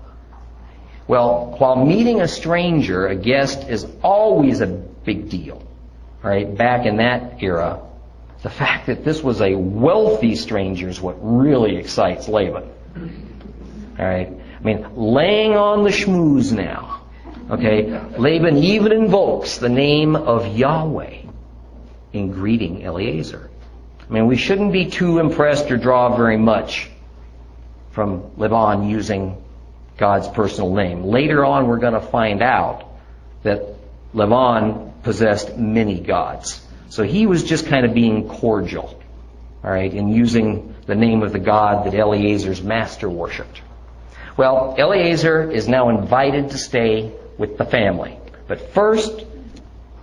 [1.08, 5.62] Well, while meeting a stranger, a guest is always a big deal.
[6.22, 7.80] Right, back in that era,
[8.42, 12.64] the fact that this was a wealthy stranger is what really excites Laban.
[13.98, 17.02] All right, I mean, laying on the schmooze now.
[17.50, 21.22] Okay, Laban even invokes the name of Yahweh
[22.12, 23.50] in greeting Eliezer.
[24.08, 26.90] I mean, we shouldn't be too impressed or draw very much
[27.92, 29.42] from Laban using
[29.96, 31.04] God's personal name.
[31.04, 32.84] Later on, we're going to find out
[33.42, 33.62] that
[34.12, 36.60] Laban possessed many gods.
[36.88, 39.00] So he was just kind of being cordial,
[39.62, 43.60] all right, in using the name of the God that Eliezer's master worshipped.
[44.36, 48.18] Well, Eliezer is now invited to stay with the family.
[48.46, 49.26] But first, you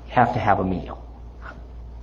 [0.09, 0.99] have to have a meal.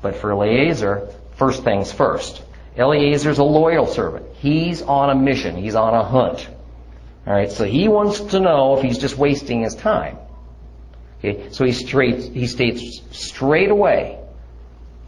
[0.00, 2.42] But for Eliezer, first things first.
[2.76, 4.26] Eliezer's a loyal servant.
[4.36, 5.56] He's on a mission.
[5.56, 6.48] He's on a hunt.
[7.26, 10.18] All right, so he wants to know if he's just wasting his time.
[11.18, 14.18] Okay, so he straight he states straight away,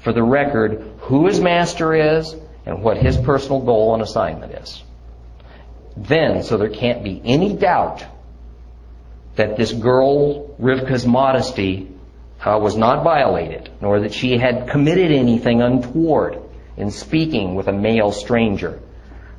[0.00, 2.35] for the record, who his master is
[2.66, 4.82] and what his personal goal and assignment is.
[5.96, 8.05] Then, so there can't be any doubt
[9.37, 11.88] that this girl Rivka's modesty
[12.44, 16.38] uh, was not violated, nor that she had committed anything untoward
[16.76, 18.81] in speaking with a male stranger.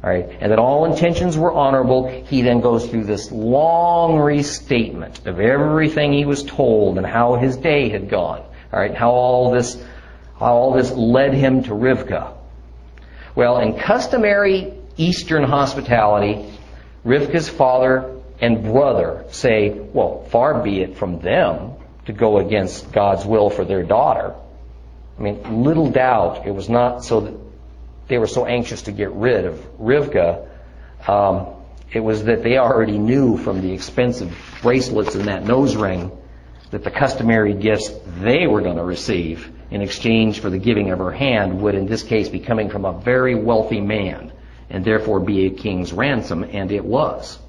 [0.03, 2.09] All right, and that all intentions were honorable.
[2.25, 7.55] He then goes through this long restatement of everything he was told and how his
[7.55, 8.41] day had gone.
[8.73, 9.81] All right, how all this,
[10.37, 12.33] how all this led him to Rivka.
[13.33, 16.51] Well, in customary Eastern hospitality,
[17.05, 21.71] Rivka's father and brother say, well, far be it from them
[22.05, 24.35] to go against God's will for their daughter.
[25.17, 27.33] I mean, little doubt it was not so that
[28.07, 30.47] they were so anxious to get rid of Rivka.
[31.07, 31.55] Um,
[31.91, 36.11] it was that they already knew from the expensive bracelets and that nose ring
[36.71, 40.99] that the customary gifts they were going to receive in exchange for the giving of
[40.99, 44.32] her hand would, in this case, be coming from a very wealthy man
[44.69, 47.39] and therefore be a king's ransom, and it was.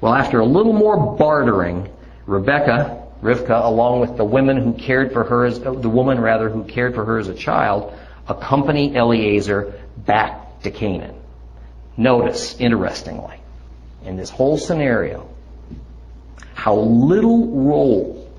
[0.00, 1.88] Well, after a little more bartering,
[2.26, 6.64] Rebecca, Rivka, along with the women who cared for her as, the woman rather who
[6.64, 7.92] cared for her as a child,
[8.28, 11.14] accompany Eliezer back to Canaan.
[11.96, 13.40] Notice, interestingly,
[14.04, 15.28] in this whole scenario,
[16.54, 18.30] how little role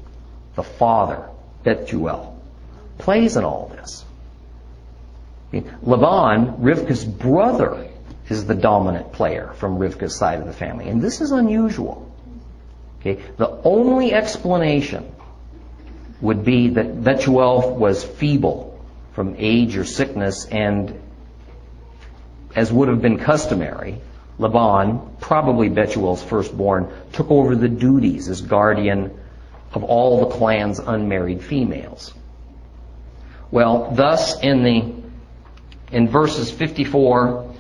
[0.56, 1.28] the father,
[1.63, 2.39] Bethuel,
[2.98, 4.05] plays in all this.
[5.52, 7.88] Laban, Rivka's brother,
[8.30, 10.90] is the dominant player from Rivka's side of the family.
[10.90, 12.12] And this is unusual.
[13.00, 13.22] Okay?
[13.38, 15.12] The only explanation
[16.22, 21.00] would be that Betuel was feeble from age or sickness, and
[22.56, 24.02] as would have been customary,
[24.40, 29.18] Laban, probably Betuel's firstborn, took over the duties as guardian
[29.74, 32.14] of all the clan's unmarried females.
[33.52, 34.95] Well, thus in the
[35.91, 37.56] in verses 54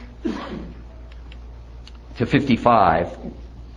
[2.17, 3.17] to 55,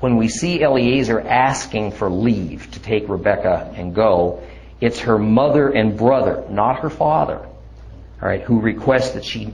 [0.01, 4.43] when we see Eliezer asking for leave to take Rebecca and go,
[4.81, 9.53] it's her mother and brother, not her father, all right, who request that she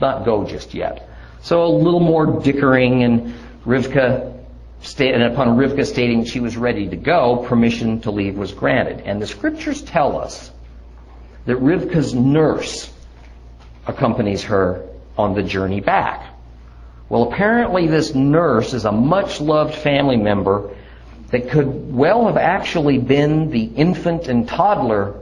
[0.00, 1.08] not go just yet.
[1.42, 4.32] So a little more dickering, and Rivka,
[4.98, 9.00] and upon Rivka stating she was ready to go, permission to leave was granted.
[9.04, 10.50] And the scriptures tell us
[11.46, 12.90] that Rivka's nurse
[13.86, 16.34] accompanies her on the journey back.
[17.08, 20.74] Well, apparently this nurse is a much loved family member
[21.30, 25.14] that could well have actually been the infant and toddler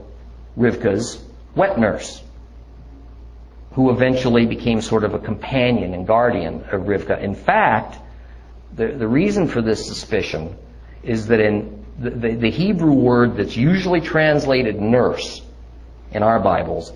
[0.57, 1.21] Rivka's
[1.55, 2.21] wet nurse
[3.73, 7.19] who eventually became sort of a companion and guardian of Rivka.
[7.19, 7.97] In fact,
[8.75, 10.55] the, the reason for this suspicion
[11.01, 15.41] is that in the, the, the Hebrew word that's usually translated nurse
[16.11, 16.93] in our Bibles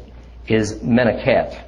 [0.47, 1.60] is menachet,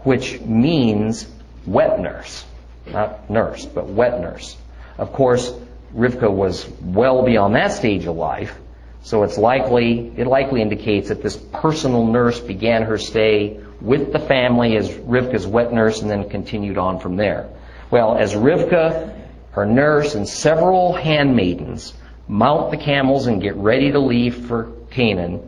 [0.00, 1.26] which means
[1.66, 2.44] wet nurse.
[2.86, 4.56] Not nurse, but wet nurse.
[4.96, 5.52] Of course,
[5.94, 8.54] Rivka was well beyond that stage of life,
[9.02, 14.18] so it's likely, it likely indicates that this personal nurse began her stay with the
[14.18, 17.48] family as Rivka's wet nurse and then continued on from there.
[17.90, 19.14] Well, as Rivka,
[19.52, 21.94] her nurse, and several handmaidens
[22.26, 25.47] mount the camels and get ready to leave for Canaan,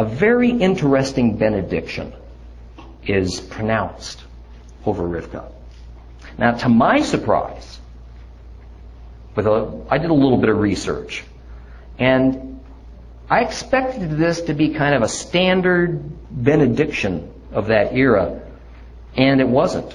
[0.00, 2.14] a very interesting benediction
[3.06, 4.24] is pronounced
[4.86, 5.52] over Rivka.
[6.38, 7.78] Now, to my surprise,
[9.34, 11.22] with a, I did a little bit of research.
[11.98, 12.62] And
[13.28, 18.40] I expected this to be kind of a standard benediction of that era,
[19.18, 19.94] and it wasn't.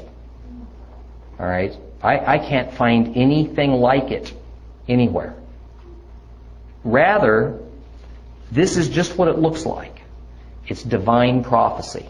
[1.39, 1.75] All right?
[2.03, 4.31] I, I can't find anything like it
[4.87, 5.35] anywhere.
[6.83, 7.59] Rather,
[8.51, 9.94] this is just what it looks like.
[10.67, 12.05] It's divine prophecy.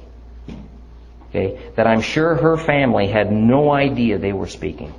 [1.29, 1.71] Okay?
[1.75, 4.93] That I'm sure her family had no idea they were speaking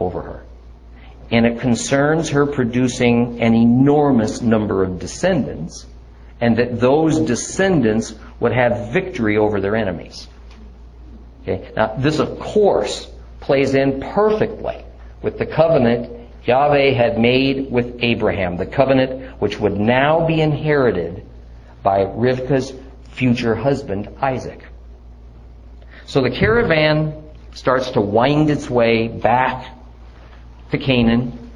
[0.00, 0.44] over her.
[1.30, 5.86] And it concerns her producing an enormous number of descendants,
[6.40, 10.26] and that those descendants would have victory over their enemies.
[11.42, 11.70] Okay?
[11.76, 13.06] Now, this, of course,
[13.40, 14.84] plays in perfectly
[15.22, 21.26] with the covenant Yahweh had made with Abraham, the covenant which would now be inherited
[21.82, 22.72] by Rivka's
[23.18, 24.64] future husband, Isaac.
[26.06, 29.66] So the caravan starts to wind its way back
[30.70, 31.50] to Canaan,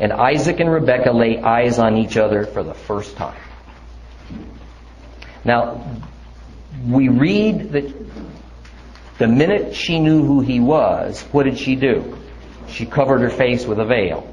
[0.00, 3.38] and Isaac and Rebekah lay eyes on each other for the first time.
[5.44, 5.84] Now,
[6.88, 7.92] we read that
[9.18, 12.16] the minute she knew who he was, what did she do?
[12.68, 14.26] She covered her face with a veil.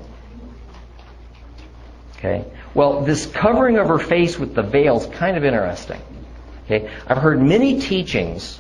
[2.18, 2.46] Okay?
[2.74, 6.02] Well, this covering of her face with the veil is kind of interesting.
[6.66, 6.90] Okay?
[7.08, 8.60] I've heard many teachings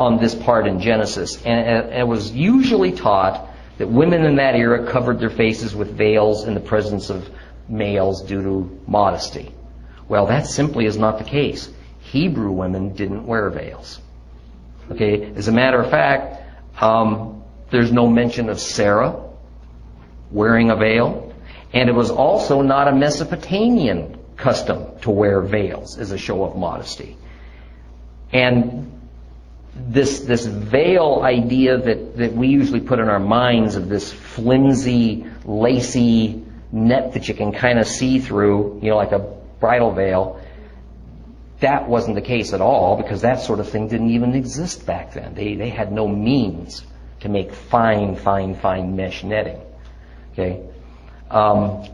[0.00, 4.90] on this part in Genesis, and it was usually taught that women in that era
[4.90, 7.28] covered their faces with veils in the presence of
[7.68, 9.52] males due to modesty.
[10.08, 11.68] Well, that simply is not the case.
[12.00, 14.00] Hebrew women didn't wear veils.
[14.90, 16.42] Okay, as a matter of fact,
[16.80, 19.20] um, there's no mention of Sarah
[20.30, 21.33] wearing a veil,
[21.74, 26.56] and it was also not a Mesopotamian custom to wear veils as a show of
[26.56, 27.16] modesty.
[28.32, 28.92] And
[29.74, 35.26] this this veil idea that, that we usually put in our minds of this flimsy,
[35.44, 40.40] lacy net that you can kind of see through, you know, like a bridal veil,
[41.58, 45.12] that wasn't the case at all because that sort of thing didn't even exist back
[45.14, 45.34] then.
[45.34, 46.84] They, they had no means
[47.20, 49.60] to make fine, fine, fine mesh netting.
[50.32, 50.68] Okay?
[51.34, 51.88] Um,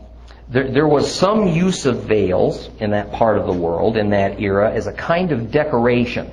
[0.47, 4.39] there, there was some use of veils in that part of the world, in that
[4.39, 6.31] era, as a kind of decoration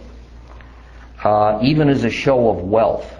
[1.22, 3.14] uh, even as a show of wealth.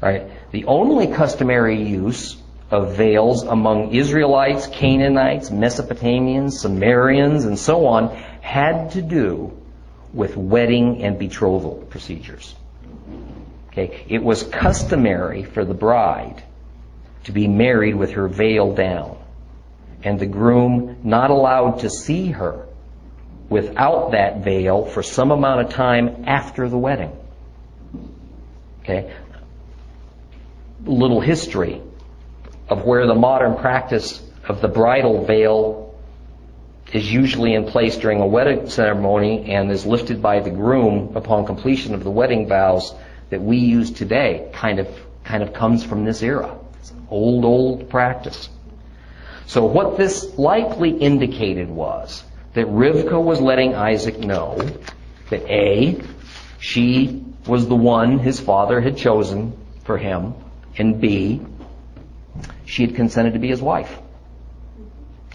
[0.00, 0.30] Right?
[0.50, 2.36] The only customary use
[2.70, 9.56] of veils among Israelites, Canaanites, Mesopotamians, Sumerians, and so on had to do
[10.12, 12.54] with wedding and betrothal procedures.
[13.68, 14.04] Okay?
[14.08, 16.42] It was customary for the bride
[17.24, 19.18] to be married with her veil down,
[20.02, 22.66] and the groom not allowed to see her
[23.48, 27.12] without that veil for some amount of time after the wedding.
[28.82, 29.12] Okay?
[30.84, 31.82] Little history
[32.68, 35.94] of where the modern practice of the bridal veil
[36.92, 41.46] is usually in place during a wedding ceremony and is lifted by the groom upon
[41.46, 42.94] completion of the wedding vows
[43.30, 44.88] that we use today kind of
[45.24, 46.56] kind of comes from this era.
[47.10, 48.48] Old, old practice.
[49.46, 54.58] So what this likely indicated was that Rivka was letting Isaac know
[55.30, 56.00] that A,
[56.58, 60.34] she was the one his father had chosen for him,
[60.76, 61.40] and B,
[62.64, 63.98] she had consented to be his wife.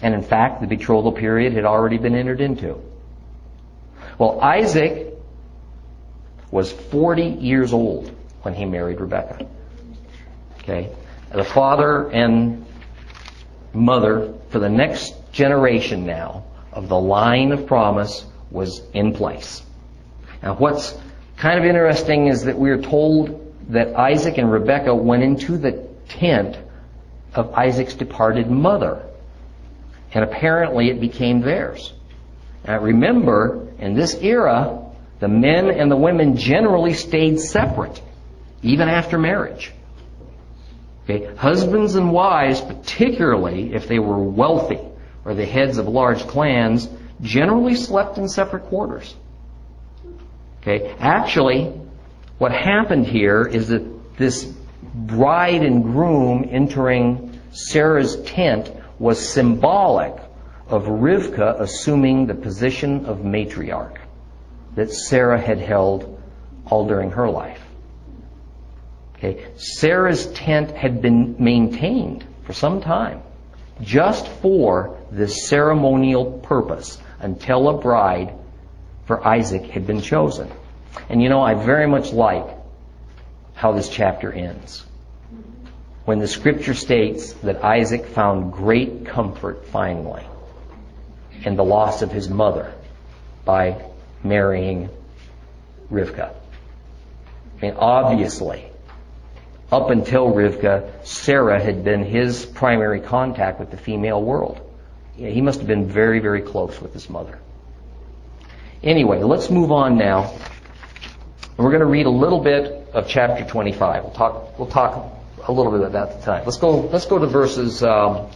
[0.02, 2.80] And in fact, the betrothal period had already been entered into.
[4.18, 5.14] Well, Isaac
[6.50, 9.46] was 40 years old when he married Rebekah.
[10.58, 10.90] Okay?
[11.34, 12.66] The father and
[13.72, 19.62] mother for the next generation now of the line of promise was in place.
[20.42, 20.96] Now, what's
[21.36, 26.58] kind of interesting is that we're told that Isaac and Rebekah went into the tent
[27.34, 29.02] of Isaac's departed mother.
[30.12, 31.94] And apparently it became theirs.
[32.66, 34.84] Now remember, in this era,
[35.20, 38.02] the men and the women generally stayed separate,
[38.62, 39.72] even after marriage.
[41.04, 41.34] Okay?
[41.34, 44.80] Husbands and wives, particularly if they were wealthy,
[45.24, 46.88] or the heads of large clans
[47.20, 49.14] generally slept in separate quarters.
[50.60, 51.72] Okay, actually,
[52.38, 54.44] what happened here is that this
[54.94, 60.14] bride and groom entering Sarah's tent was symbolic
[60.68, 63.98] of Rivka assuming the position of matriarch
[64.74, 66.22] that Sarah had held
[66.66, 67.60] all during her life.
[69.24, 73.22] Okay, Sarah's tent had been maintained for some time
[73.80, 78.34] just for this ceremonial purpose until a bride
[79.06, 80.50] for Isaac had been chosen.
[81.08, 82.48] And you know, I very much like
[83.54, 84.84] how this chapter ends.
[86.04, 90.26] when the scripture states that Isaac found great comfort finally
[91.44, 92.72] in the loss of his mother
[93.44, 93.84] by
[94.24, 94.88] marrying
[95.90, 96.30] Rivka.
[96.30, 98.71] I mean, obviously,
[99.72, 104.60] up until Rivka, Sarah had been his primary contact with the female world.
[105.16, 107.38] He must have been very, very close with his mother.
[108.82, 110.34] Anyway, let's move on now.
[111.56, 114.04] We're going to read a little bit of chapter 25.
[114.04, 114.58] We'll talk.
[114.58, 115.10] We'll talk
[115.46, 116.44] a little bit about that tonight.
[116.44, 116.80] Let's go.
[116.80, 117.82] Let's go to verses.
[117.82, 118.28] Um,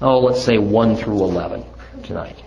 [0.00, 1.64] oh, let's say one through eleven
[2.02, 2.42] tonight.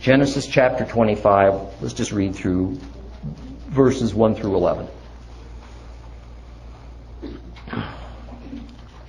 [0.00, 1.80] Genesis chapter 25.
[1.80, 2.78] Let's just read through
[3.68, 4.88] verses 1 through 11.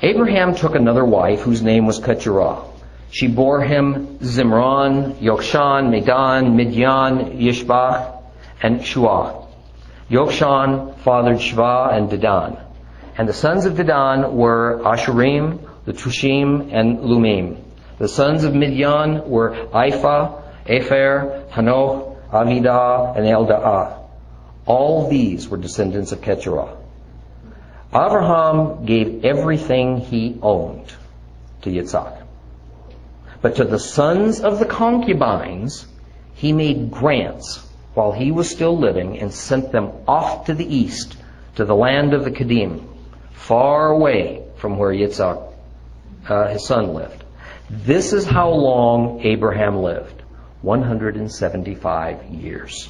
[0.04, 2.62] Abraham took another wife whose name was Keturah.
[3.10, 8.22] She bore him Zimron, Yokshan, Medan, Midian, Yishbach,
[8.62, 9.48] and Shuah.
[10.10, 12.62] Yokshan fathered Shva and Dedan.
[13.18, 17.64] And the sons of Dedan were Ashurim, the Tushim, and Lumim.
[17.98, 24.00] The sons of Midian were Ipha, Epher, Hanoch, Avidah, and Elda'ah.
[24.66, 26.83] All these were descendants of Keturah.
[27.96, 30.92] Abraham gave everything he owned
[31.62, 32.24] to Yitzhak.
[33.42, 35.86] But to the sons of the concubines,
[36.34, 37.64] he made grants
[37.94, 41.16] while he was still living and sent them off to the east
[41.56, 42.88] to the land of the Kedim,
[43.34, 45.54] far away from where Yitzhak,
[46.28, 47.24] uh, his son, lived.
[47.70, 50.24] This is how long Abraham lived
[50.62, 52.90] 175 years.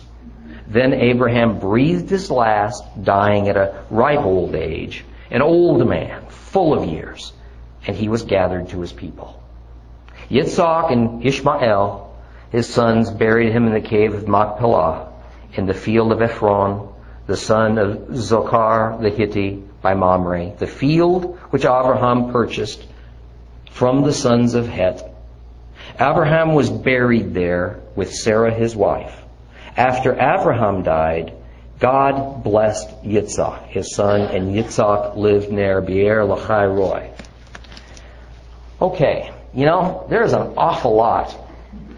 [0.74, 6.74] Then Abraham breathed his last, dying at a ripe old age, an old man, full
[6.74, 7.32] of years,
[7.86, 9.40] and he was gathered to his people.
[10.32, 12.12] Yitzhak and Ishmael,
[12.52, 15.10] his sons, buried him in the cave of Machpelah,
[15.54, 16.90] in the field of Ephron,
[17.28, 22.84] the son of Zochar the Hittite, by Mamre, the field which Abraham purchased
[23.70, 25.08] from the sons of Het.
[26.00, 29.23] Abraham was buried there with Sarah his wife.
[29.76, 31.34] After Abraham died,
[31.80, 37.10] God blessed Yitzhak, his son, and Yitzhak lived near Beer Lahai Roi.
[38.82, 41.36] Okay, you know, there's an awful lot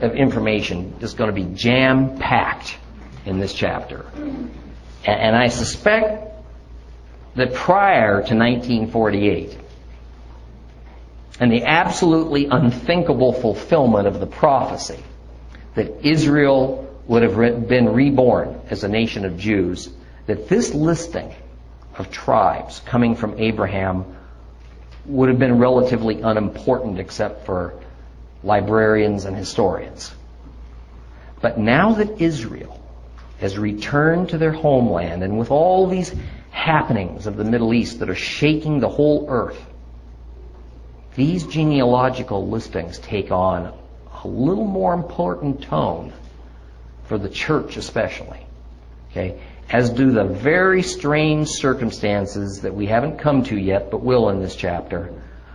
[0.01, 2.77] of information that's going to be jam packed
[3.25, 4.05] in this chapter.
[5.05, 6.33] And I suspect
[7.35, 9.57] that prior to 1948,
[11.39, 15.03] and the absolutely unthinkable fulfillment of the prophecy
[15.75, 19.89] that Israel would have been reborn as a nation of Jews,
[20.25, 21.33] that this listing
[21.97, 24.05] of tribes coming from Abraham
[25.05, 27.79] would have been relatively unimportant except for
[28.43, 30.11] librarians and historians.
[31.41, 32.81] But now that Israel
[33.39, 36.13] has returned to their homeland and with all these
[36.49, 39.63] happenings of the Middle East that are shaking the whole earth,
[41.15, 43.73] these genealogical listings take on
[44.23, 46.13] a little more important tone
[47.07, 48.45] for the church especially.
[49.11, 49.39] Okay?
[49.69, 54.39] As do the very strange circumstances that we haven't come to yet, but will in
[54.39, 55.11] this chapter,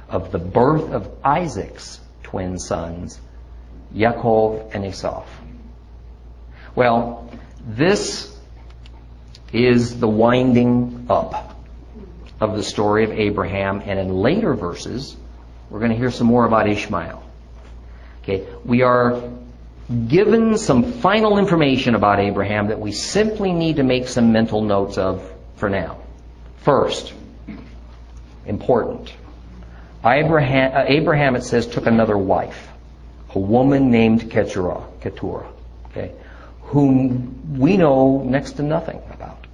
[0.08, 3.20] of the birth of Isaac's twin sons,
[3.94, 5.24] Yaakov and Esau.
[6.74, 7.30] Well,
[7.66, 8.34] this
[9.52, 11.56] is the winding up
[12.40, 15.16] of the story of Abraham, and in later verses,
[15.68, 17.22] we're going to hear some more about Ishmael.
[18.22, 19.22] Okay, we are
[20.08, 24.98] given some final information about Abraham that we simply need to make some mental notes
[24.98, 25.98] of for now.
[26.58, 27.12] First,
[28.46, 29.12] important.
[30.04, 32.68] Abraham, uh, Abraham, it says, took another wife,
[33.34, 35.50] a woman named Keturah, Keturah,
[35.86, 36.12] okay,
[36.62, 39.46] whom we know next to nothing about.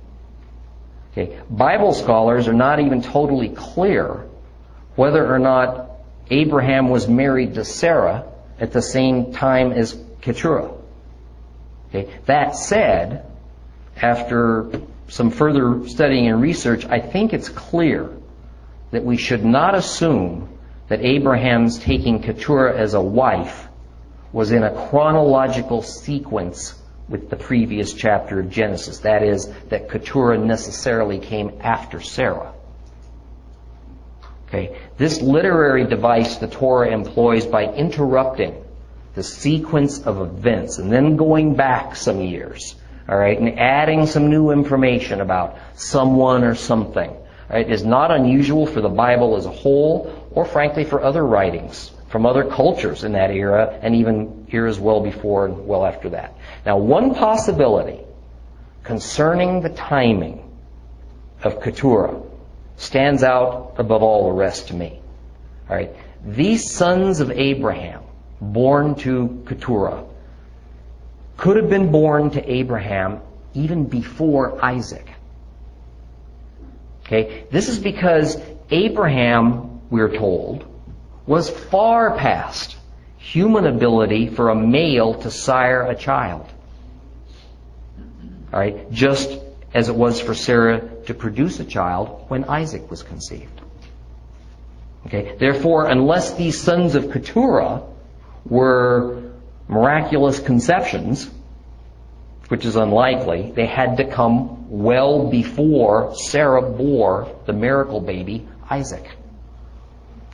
[1.12, 4.26] Okay, Bible scholars are not even totally clear
[4.97, 5.91] whether or not
[6.30, 8.24] Abraham was married to Sarah
[8.61, 9.93] at the same time as
[10.27, 10.72] Keturah.
[11.89, 12.12] Okay.
[12.27, 13.24] That said,
[13.97, 18.11] after some further studying and research, I think it's clear
[18.91, 20.59] that we should not assume
[20.89, 23.68] that Abraham's taking Keturah as a wife
[24.33, 26.74] was in a chronological sequence
[27.09, 28.99] with the previous chapter of Genesis.
[28.99, 32.53] That is, that Keturah necessarily came after Sarah.
[34.49, 34.77] Okay.
[34.97, 38.66] This literary device the Torah employs by interrupting
[39.17, 42.77] the sequence of events and then going back some years,
[43.09, 48.12] all right, and adding some new information about someone or something, all right, is not
[48.12, 53.05] unusual for the Bible as a whole or frankly for other writings from other cultures
[53.05, 56.35] in that era and even eras well before and well after that.
[56.64, 58.01] Now, one possibility
[58.85, 60.57] concerning the timing
[61.43, 62.23] of Keturah
[62.77, 65.01] stands out above all the rest to me.
[65.69, 65.95] All right.
[66.25, 68.03] These sons of Abraham,
[68.41, 70.05] born to Keturah,
[71.37, 73.20] could have been born to Abraham
[73.55, 75.07] even before Isaac.
[77.05, 77.45] Okay?
[77.51, 80.64] This is because Abraham, we're told,
[81.26, 82.76] was far past
[83.18, 86.47] human ability for a male to sire a child.
[88.53, 88.91] All right?
[88.91, 89.30] Just
[89.74, 93.61] as it was for Sarah to produce a child when Isaac was conceived.
[95.07, 95.37] Okay?
[95.39, 97.82] Therefore, unless these sons of Keturah
[98.49, 99.32] were
[99.68, 101.30] miraculous conceptions,
[102.49, 109.09] which is unlikely, they had to come well before Sarah bore the miracle baby, Isaac.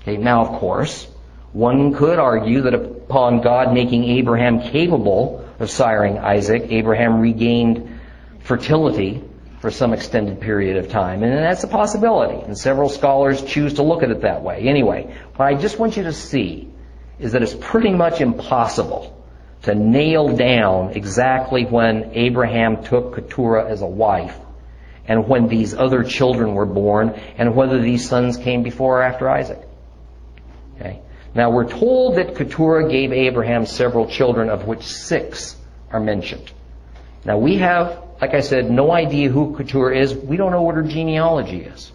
[0.03, 1.07] Okay, now, of course,
[1.53, 8.01] one could argue that upon God making Abraham capable of siring Isaac, Abraham regained
[8.41, 9.23] fertility
[9.61, 11.23] for some extended period of time.
[11.23, 12.43] And that's a possibility.
[12.43, 14.63] And several scholars choose to look at it that way.
[14.63, 16.72] Anyway, but I just want you to see
[17.23, 19.17] is that it's pretty much impossible
[19.63, 24.37] to nail down exactly when Abraham took Keturah as a wife
[25.07, 29.31] and when these other children were born and whether these sons came before or after
[29.31, 29.61] Isaac.
[30.77, 31.01] Okay.
[31.35, 35.57] Now we're told that Keturah gave Abraham several children of which six
[35.91, 36.51] are mentioned.
[37.25, 40.13] Now we have, like I said, no idea who Keturah is.
[40.13, 41.93] We don't know what her genealogy is.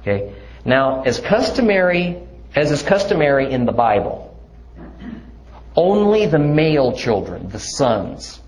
[0.00, 0.34] Okay.
[0.64, 4.34] Now, as customary, as is customary in the Bible,
[5.74, 8.40] only the male children, the sons,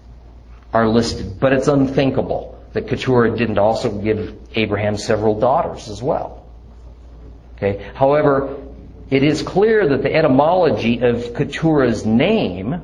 [0.72, 6.46] are listed, but it's unthinkable that Keturah didn't also give Abraham several daughters as well.
[7.56, 7.90] Okay.
[7.94, 8.56] However,
[9.10, 12.82] it is clear that the etymology of Keturah's name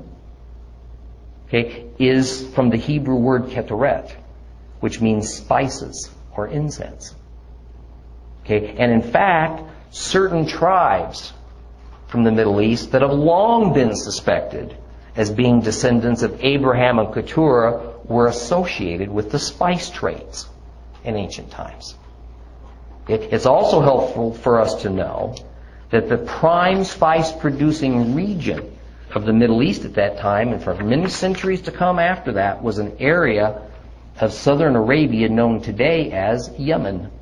[1.48, 4.10] okay, is from the Hebrew word keteret,
[4.80, 7.14] which means spices or incense.
[8.44, 9.62] Okay, and in fact,
[9.95, 11.32] certain tribes
[12.09, 14.76] from the Middle East that have long been suspected
[15.14, 20.49] as being descendants of Abraham and Keturah were associated with the spice trades
[21.05, 21.95] in ancient times.
[23.07, 25.36] It's also helpful for us to know
[25.90, 28.76] that the prime spice producing region
[29.14, 32.64] of the Middle East at that time, and for many centuries to come after that,
[32.64, 33.62] was an area
[34.20, 37.12] of southern Arabia known today as Yemen.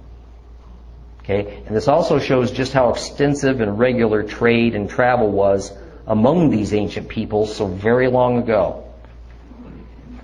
[1.22, 1.62] Okay?
[1.66, 5.72] And this also shows just how extensive and regular trade and travel was
[6.06, 8.84] among these ancient peoples so very long ago.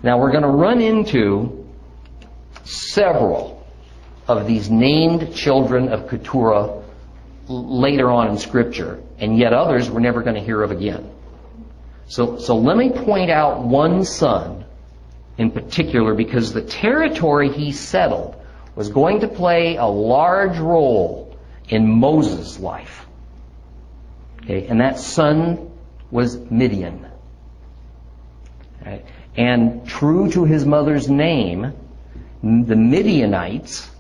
[0.03, 1.67] Now we're going to run into
[2.65, 3.65] several
[4.27, 6.83] of these named children of Keturah
[7.49, 11.11] later on in Scripture, and yet others we're never going to hear of again.
[12.09, 14.65] So, so let me point out one son
[15.37, 18.38] in particular because the territory he settled
[18.79, 21.37] was going to play a large role
[21.69, 23.07] in Moses' life.
[24.45, 25.73] Okay, and that son
[26.13, 27.05] was Midian.
[28.87, 29.05] Right?
[29.37, 31.73] And true to his mother's name,
[32.41, 33.91] the Midianites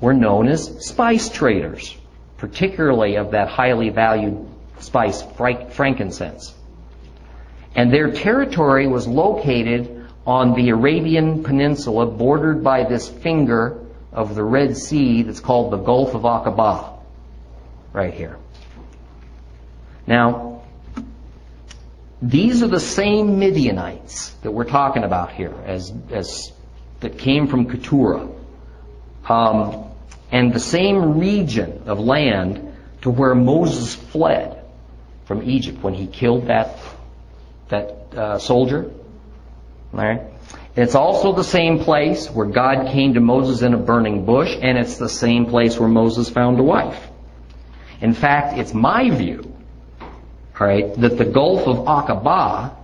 [0.00, 1.96] were known as spice traders,
[2.38, 4.48] particularly of that highly valued
[4.80, 6.52] spice, frankincense.
[7.76, 9.95] And their territory was located
[10.26, 13.78] on the Arabian Peninsula bordered by this finger
[14.12, 16.98] of the Red Sea that's called the Gulf of Aqaba,
[17.92, 18.36] right here.
[20.06, 20.62] Now,
[22.20, 26.52] these are the same Midianites that we're talking about here, as, as
[27.00, 28.28] that came from Keturah,
[29.28, 29.84] um,
[30.32, 34.64] and the same region of land to where Moses fled
[35.26, 36.78] from Egypt when he killed that
[37.68, 38.90] that uh, soldier.
[39.96, 40.20] Right.
[40.76, 44.76] It's also the same place where God came to Moses in a burning bush, and
[44.76, 47.08] it's the same place where Moses found a wife.
[48.02, 49.56] In fact, it's my view,
[50.60, 52.74] right, that the Gulf of Aqaba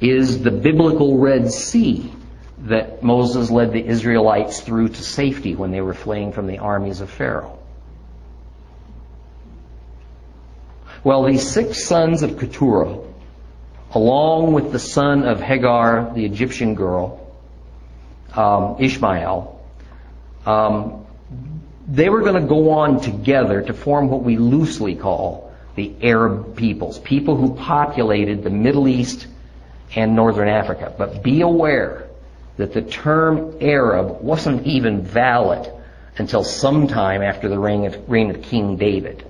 [0.00, 2.12] is the biblical Red Sea
[2.62, 7.00] that Moses led the Israelites through to safety when they were fleeing from the armies
[7.00, 7.60] of Pharaoh.
[11.04, 12.98] Well, these six sons of Keturah
[13.92, 17.26] along with the son of Hagar, the Egyptian girl,
[18.34, 19.60] um, Ishmael,
[20.46, 21.06] um,
[21.86, 26.56] they were going to go on together to form what we loosely call the Arab
[26.56, 29.26] peoples, people who populated the Middle East
[29.94, 30.92] and Northern Africa.
[30.96, 32.08] But be aware
[32.56, 35.72] that the term Arab wasn't even valid
[36.18, 39.24] until sometime after the reign of, reign of King David.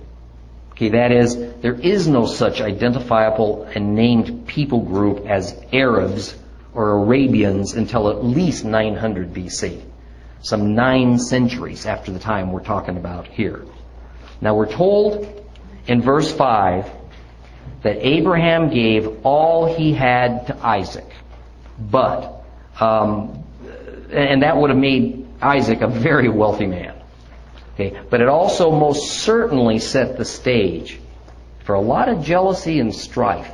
[0.79, 6.33] Okay, that is, there is no such identifiable and named people group as Arabs
[6.73, 9.81] or Arabians until at least 900 BC.
[10.41, 13.65] some nine centuries after the time we're talking about here.
[14.39, 15.27] Now we're told
[15.85, 16.89] in verse 5
[17.83, 21.11] that Abraham gave all he had to Isaac.
[21.77, 22.41] But,
[22.79, 23.43] um,
[24.13, 26.98] and that would have made Isaac a very wealthy man.
[27.79, 30.99] Okay, but it also most certainly set the stage
[31.63, 33.53] for a lot of jealousy and strife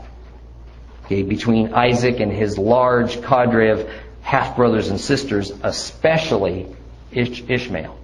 [1.03, 3.88] okay, between Isaac and his large cadre of
[4.21, 6.65] half brothers and sisters, especially
[7.11, 7.95] Ish- Ishmael.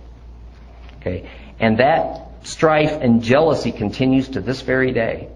[1.00, 1.28] Okay,
[1.60, 5.28] and that strife and jealousy continues to this very day.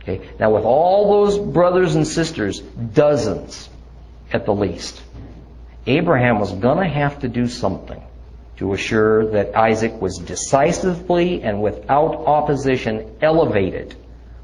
[0.00, 3.68] Okay, now with all those brothers and sisters, dozens
[4.32, 5.02] at the least,
[5.86, 8.02] Abraham was going to have to do something
[8.56, 13.96] to assure that Isaac was decisively and without opposition elevated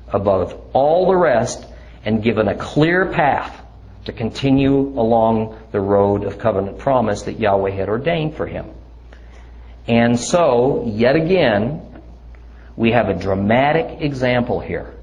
[0.08, 1.64] above all the rest
[2.04, 3.60] and given a clear path
[4.06, 8.66] to continue along the road of covenant promise that Yahweh had ordained for him.
[9.86, 11.82] And so, yet again,
[12.76, 14.94] we have a dramatic example here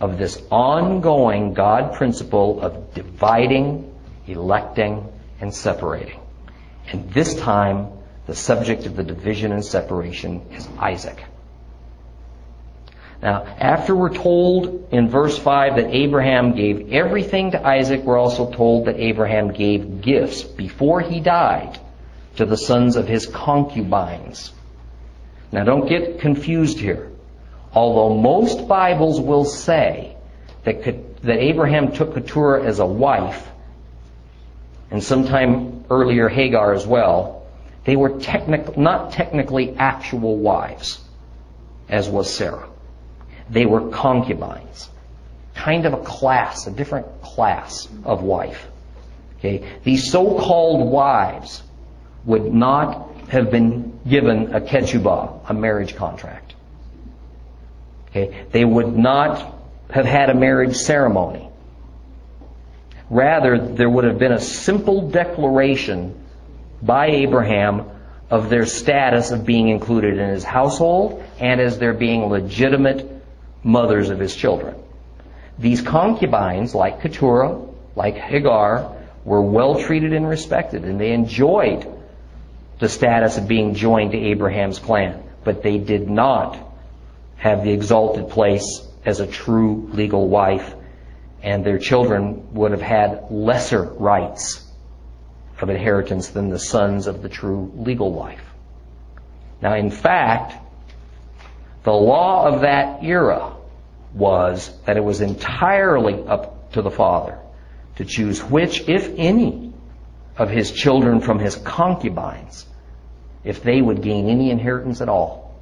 [0.00, 3.92] of this ongoing God principle of dividing,
[4.26, 5.06] electing,
[5.40, 6.20] and separating.
[6.88, 7.88] And this time,
[8.26, 11.22] the subject of the division and separation is Isaac.
[13.22, 18.52] Now, after we're told in verse 5 that Abraham gave everything to Isaac, we're also
[18.52, 21.78] told that Abraham gave gifts before he died
[22.36, 24.52] to the sons of his concubines.
[25.52, 27.10] Now, don't get confused here.
[27.72, 30.16] Although most Bibles will say
[30.64, 30.84] that,
[31.22, 33.48] that Abraham took Keturah as a wife,
[34.90, 37.43] and sometime earlier Hagar as well,
[37.84, 41.00] they were technic- not technically actual wives,
[41.88, 42.68] as was Sarah.
[43.50, 44.88] They were concubines.
[45.54, 48.66] Kind of a class, a different class of wife.
[49.38, 49.64] Okay?
[49.84, 51.62] These so-called wives
[52.24, 56.54] would not have been given a ketubah, a marriage contract.
[58.08, 58.46] Okay?
[58.50, 59.54] They would not
[59.90, 61.50] have had a marriage ceremony.
[63.10, 66.23] Rather, there would have been a simple declaration
[66.84, 67.90] by Abraham
[68.30, 73.10] of their status of being included in his household and as their being legitimate
[73.62, 74.74] mothers of his children.
[75.58, 77.60] These concubines, like Keturah,
[77.96, 81.86] like Hagar, were well treated and respected, and they enjoyed
[82.80, 86.58] the status of being joined to Abraham's clan, but they did not
[87.36, 90.74] have the exalted place as a true legal wife,
[91.42, 94.63] and their children would have had lesser rights
[95.60, 98.44] of inheritance than the sons of the true legal wife.
[99.62, 100.54] Now, in fact,
[101.84, 103.52] the law of that era
[104.14, 107.38] was that it was entirely up to the father
[107.96, 109.72] to choose which, if any,
[110.36, 112.66] of his children from his concubines,
[113.44, 115.54] if they would gain any inheritance at all.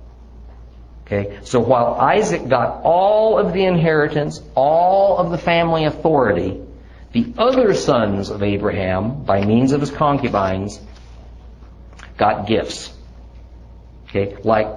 [1.07, 1.41] Okay?
[1.45, 6.61] So while Isaac got all of the inheritance, all of the family authority,
[7.13, 10.81] the other sons of Abraham, by means of his concubines,
[12.17, 12.93] got gifts.
[14.09, 14.37] Okay?
[14.43, 14.69] Like,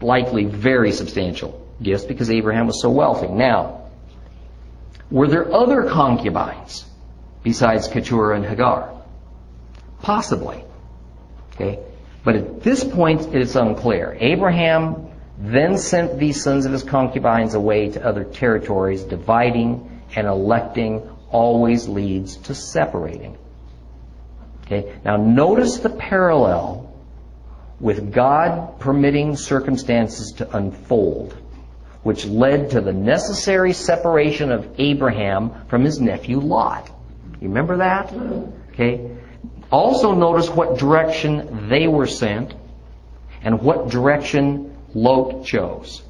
[0.00, 3.28] likely very substantial gifts because Abraham was so wealthy.
[3.28, 3.88] Now,
[5.10, 6.84] were there other concubines
[7.42, 9.02] besides Keturah and Hagar?
[10.02, 10.64] Possibly.
[11.54, 11.80] Okay?
[12.24, 14.16] But at this point, it's unclear.
[14.20, 15.08] Abraham
[15.38, 19.02] then sent these sons of his concubines away to other territories.
[19.02, 23.36] Dividing and electing always leads to separating.
[24.64, 24.96] Okay?
[25.04, 26.94] Now notice the parallel
[27.80, 31.36] with God permitting circumstances to unfold
[32.06, 36.88] which led to the necessary separation of Abraham from his nephew Lot.
[37.40, 38.14] You remember that?
[38.68, 39.10] Okay.
[39.72, 42.54] Also notice what direction they were sent
[43.42, 46.00] and what direction Lot chose.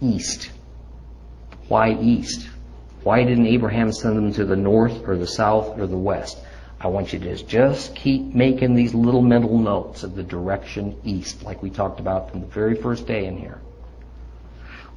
[0.00, 0.50] East.
[1.68, 2.48] Why east?
[3.04, 6.38] Why didn't Abraham send them to the north or the south or the west?
[6.80, 11.42] I want you to just keep making these little mental notes of the direction east,
[11.42, 13.60] like we talked about from the very first day in here.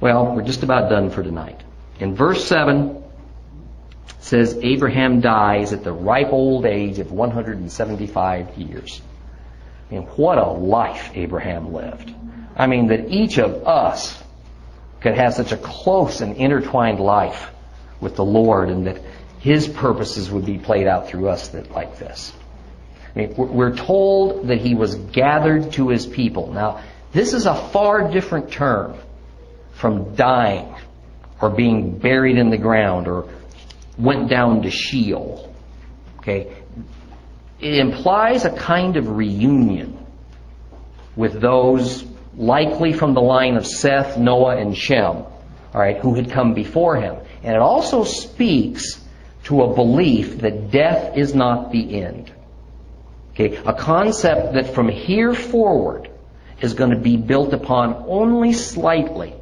[0.00, 1.60] Well, we're just about done for tonight.
[2.00, 3.04] In verse 7, it
[4.20, 9.02] says Abraham dies at the ripe old age of 175 years.
[9.90, 12.14] I mean, what a life Abraham lived.
[12.56, 14.22] I mean, that each of us
[15.02, 17.50] could have such a close and intertwined life
[18.00, 19.00] with the Lord and that
[19.40, 22.32] His purposes would be played out through us that, like this.
[23.14, 26.52] I mean, we're told that He was gathered to His people.
[26.52, 26.82] Now,
[27.12, 28.96] this is a far different term
[29.72, 30.74] from dying
[31.40, 33.28] or being buried in the ground or
[33.96, 35.54] went down to Sheol.
[36.18, 36.54] Okay?
[37.60, 39.98] it implies a kind of reunion
[41.16, 42.04] with those
[42.36, 45.24] likely from the line of Seth, Noah, and Shem,
[45.74, 47.16] all right, who had come before him.
[47.42, 49.02] And it also speaks
[49.44, 52.32] to a belief that death is not the end.
[53.32, 56.10] Okay, a concept that from here forward
[56.60, 59.34] is going to be built upon only slightly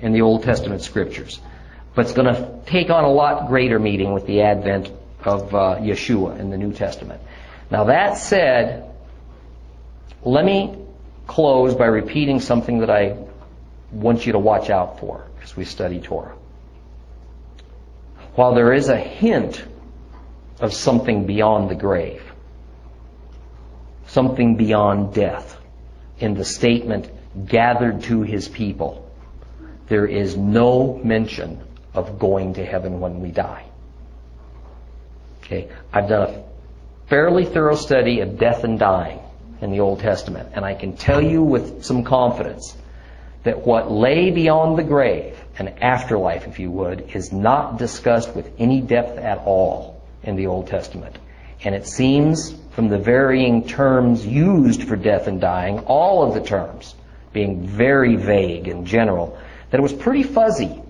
[0.00, 1.38] in the Old Testament scriptures,
[1.94, 4.90] but it's going to take on a lot greater meaning with the advent
[5.22, 7.20] of uh, Yeshua in the New Testament.
[7.70, 8.90] Now that said,
[10.22, 10.76] let me
[11.26, 13.16] close by repeating something that I
[13.92, 16.34] want you to watch out for as we study Torah.
[18.34, 19.64] While there is a hint
[20.60, 22.22] of something beyond the grave,
[24.08, 25.56] something beyond death
[26.18, 27.10] in the statement
[27.46, 29.10] gathered to his people,
[29.88, 31.60] there is no mention
[31.94, 33.64] of going to heaven when we die.
[35.42, 36.44] Okay, I've done a
[37.08, 39.20] fairly thorough study of death and dying
[39.60, 42.76] in the Old Testament, and I can tell you with some confidence
[43.46, 48.50] that what lay beyond the grave, an afterlife, if you would, is not discussed with
[48.58, 51.16] any depth at all in the Old Testament.
[51.62, 56.40] And it seems from the varying terms used for death and dying, all of the
[56.40, 56.96] terms
[57.32, 59.38] being very vague and general,
[59.70, 60.82] that it was pretty fuzzy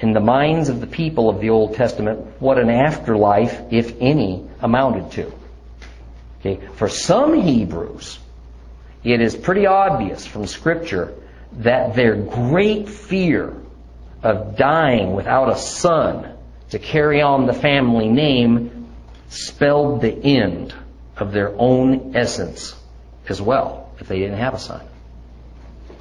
[0.00, 4.44] in the minds of the people of the Old Testament what an afterlife, if any,
[4.58, 5.32] amounted to.
[6.40, 6.66] Okay?
[6.74, 8.18] For some Hebrews,
[9.04, 11.14] it is pretty obvious from Scripture
[11.52, 13.54] that their great fear
[14.22, 16.36] of dying without a son
[16.70, 18.88] to carry on the family name
[19.28, 20.74] spelled the end
[21.16, 22.74] of their own essence
[23.28, 24.82] as well, if they didn't have a son.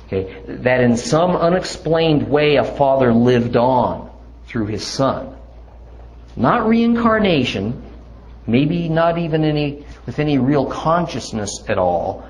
[0.08, 0.42] Okay?
[0.48, 4.12] That in some unexplained way a father lived on
[4.48, 5.36] through his son.
[6.36, 7.82] Not reincarnation,
[8.46, 12.28] maybe not even any, with any real consciousness at all,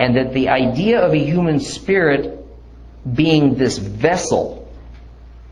[0.00, 2.42] and that the idea of a human spirit
[3.14, 4.66] being this vessel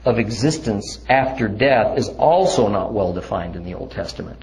[0.07, 4.43] of existence after death is also not well defined in the Old Testament.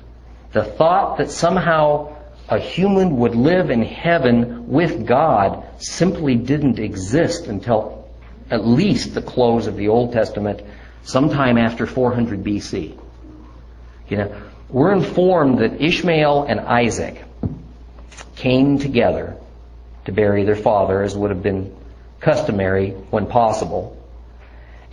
[0.51, 2.15] The thought that somehow
[2.47, 8.07] a human would live in heaven with God simply didn't exist until
[8.51, 10.61] at least the close of the Old Testament,
[11.01, 12.95] sometime after 400 BC.
[14.09, 17.23] You know, we're informed that Ishmael and Isaac
[18.35, 19.35] came together
[20.05, 21.75] to bury their father, as would have been
[22.19, 24.01] customary when possible.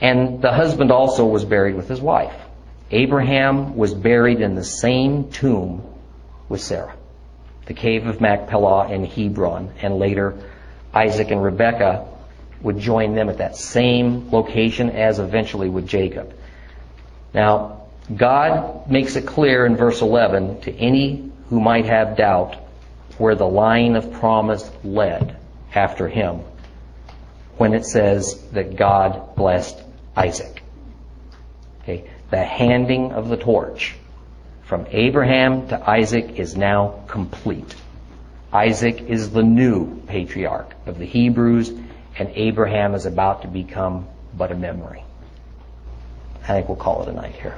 [0.01, 2.35] And the husband also was buried with his wife.
[2.91, 5.83] Abraham was buried in the same tomb
[6.49, 6.95] with Sarah
[7.67, 10.35] the cave of Machpelah in Hebron, and later
[10.93, 12.07] Isaac and Rebekah
[12.61, 16.35] would join them at that same location as eventually would Jacob.
[17.33, 17.83] Now,
[18.15, 22.57] God makes it clear in verse 11 to any who might have doubt
[23.19, 25.37] where the line of promise led
[25.75, 26.41] after him
[27.57, 29.81] when it says that God blessed
[30.17, 30.63] Isaac.
[31.83, 33.95] Okay, the handing of the torch
[34.65, 37.75] from Abraham to Isaac is now complete.
[38.53, 41.71] Isaac is the new patriarch of the Hebrews,
[42.19, 44.07] and Abraham is about to become
[44.37, 45.05] but a memory.
[46.43, 47.57] I think we'll call it a night here.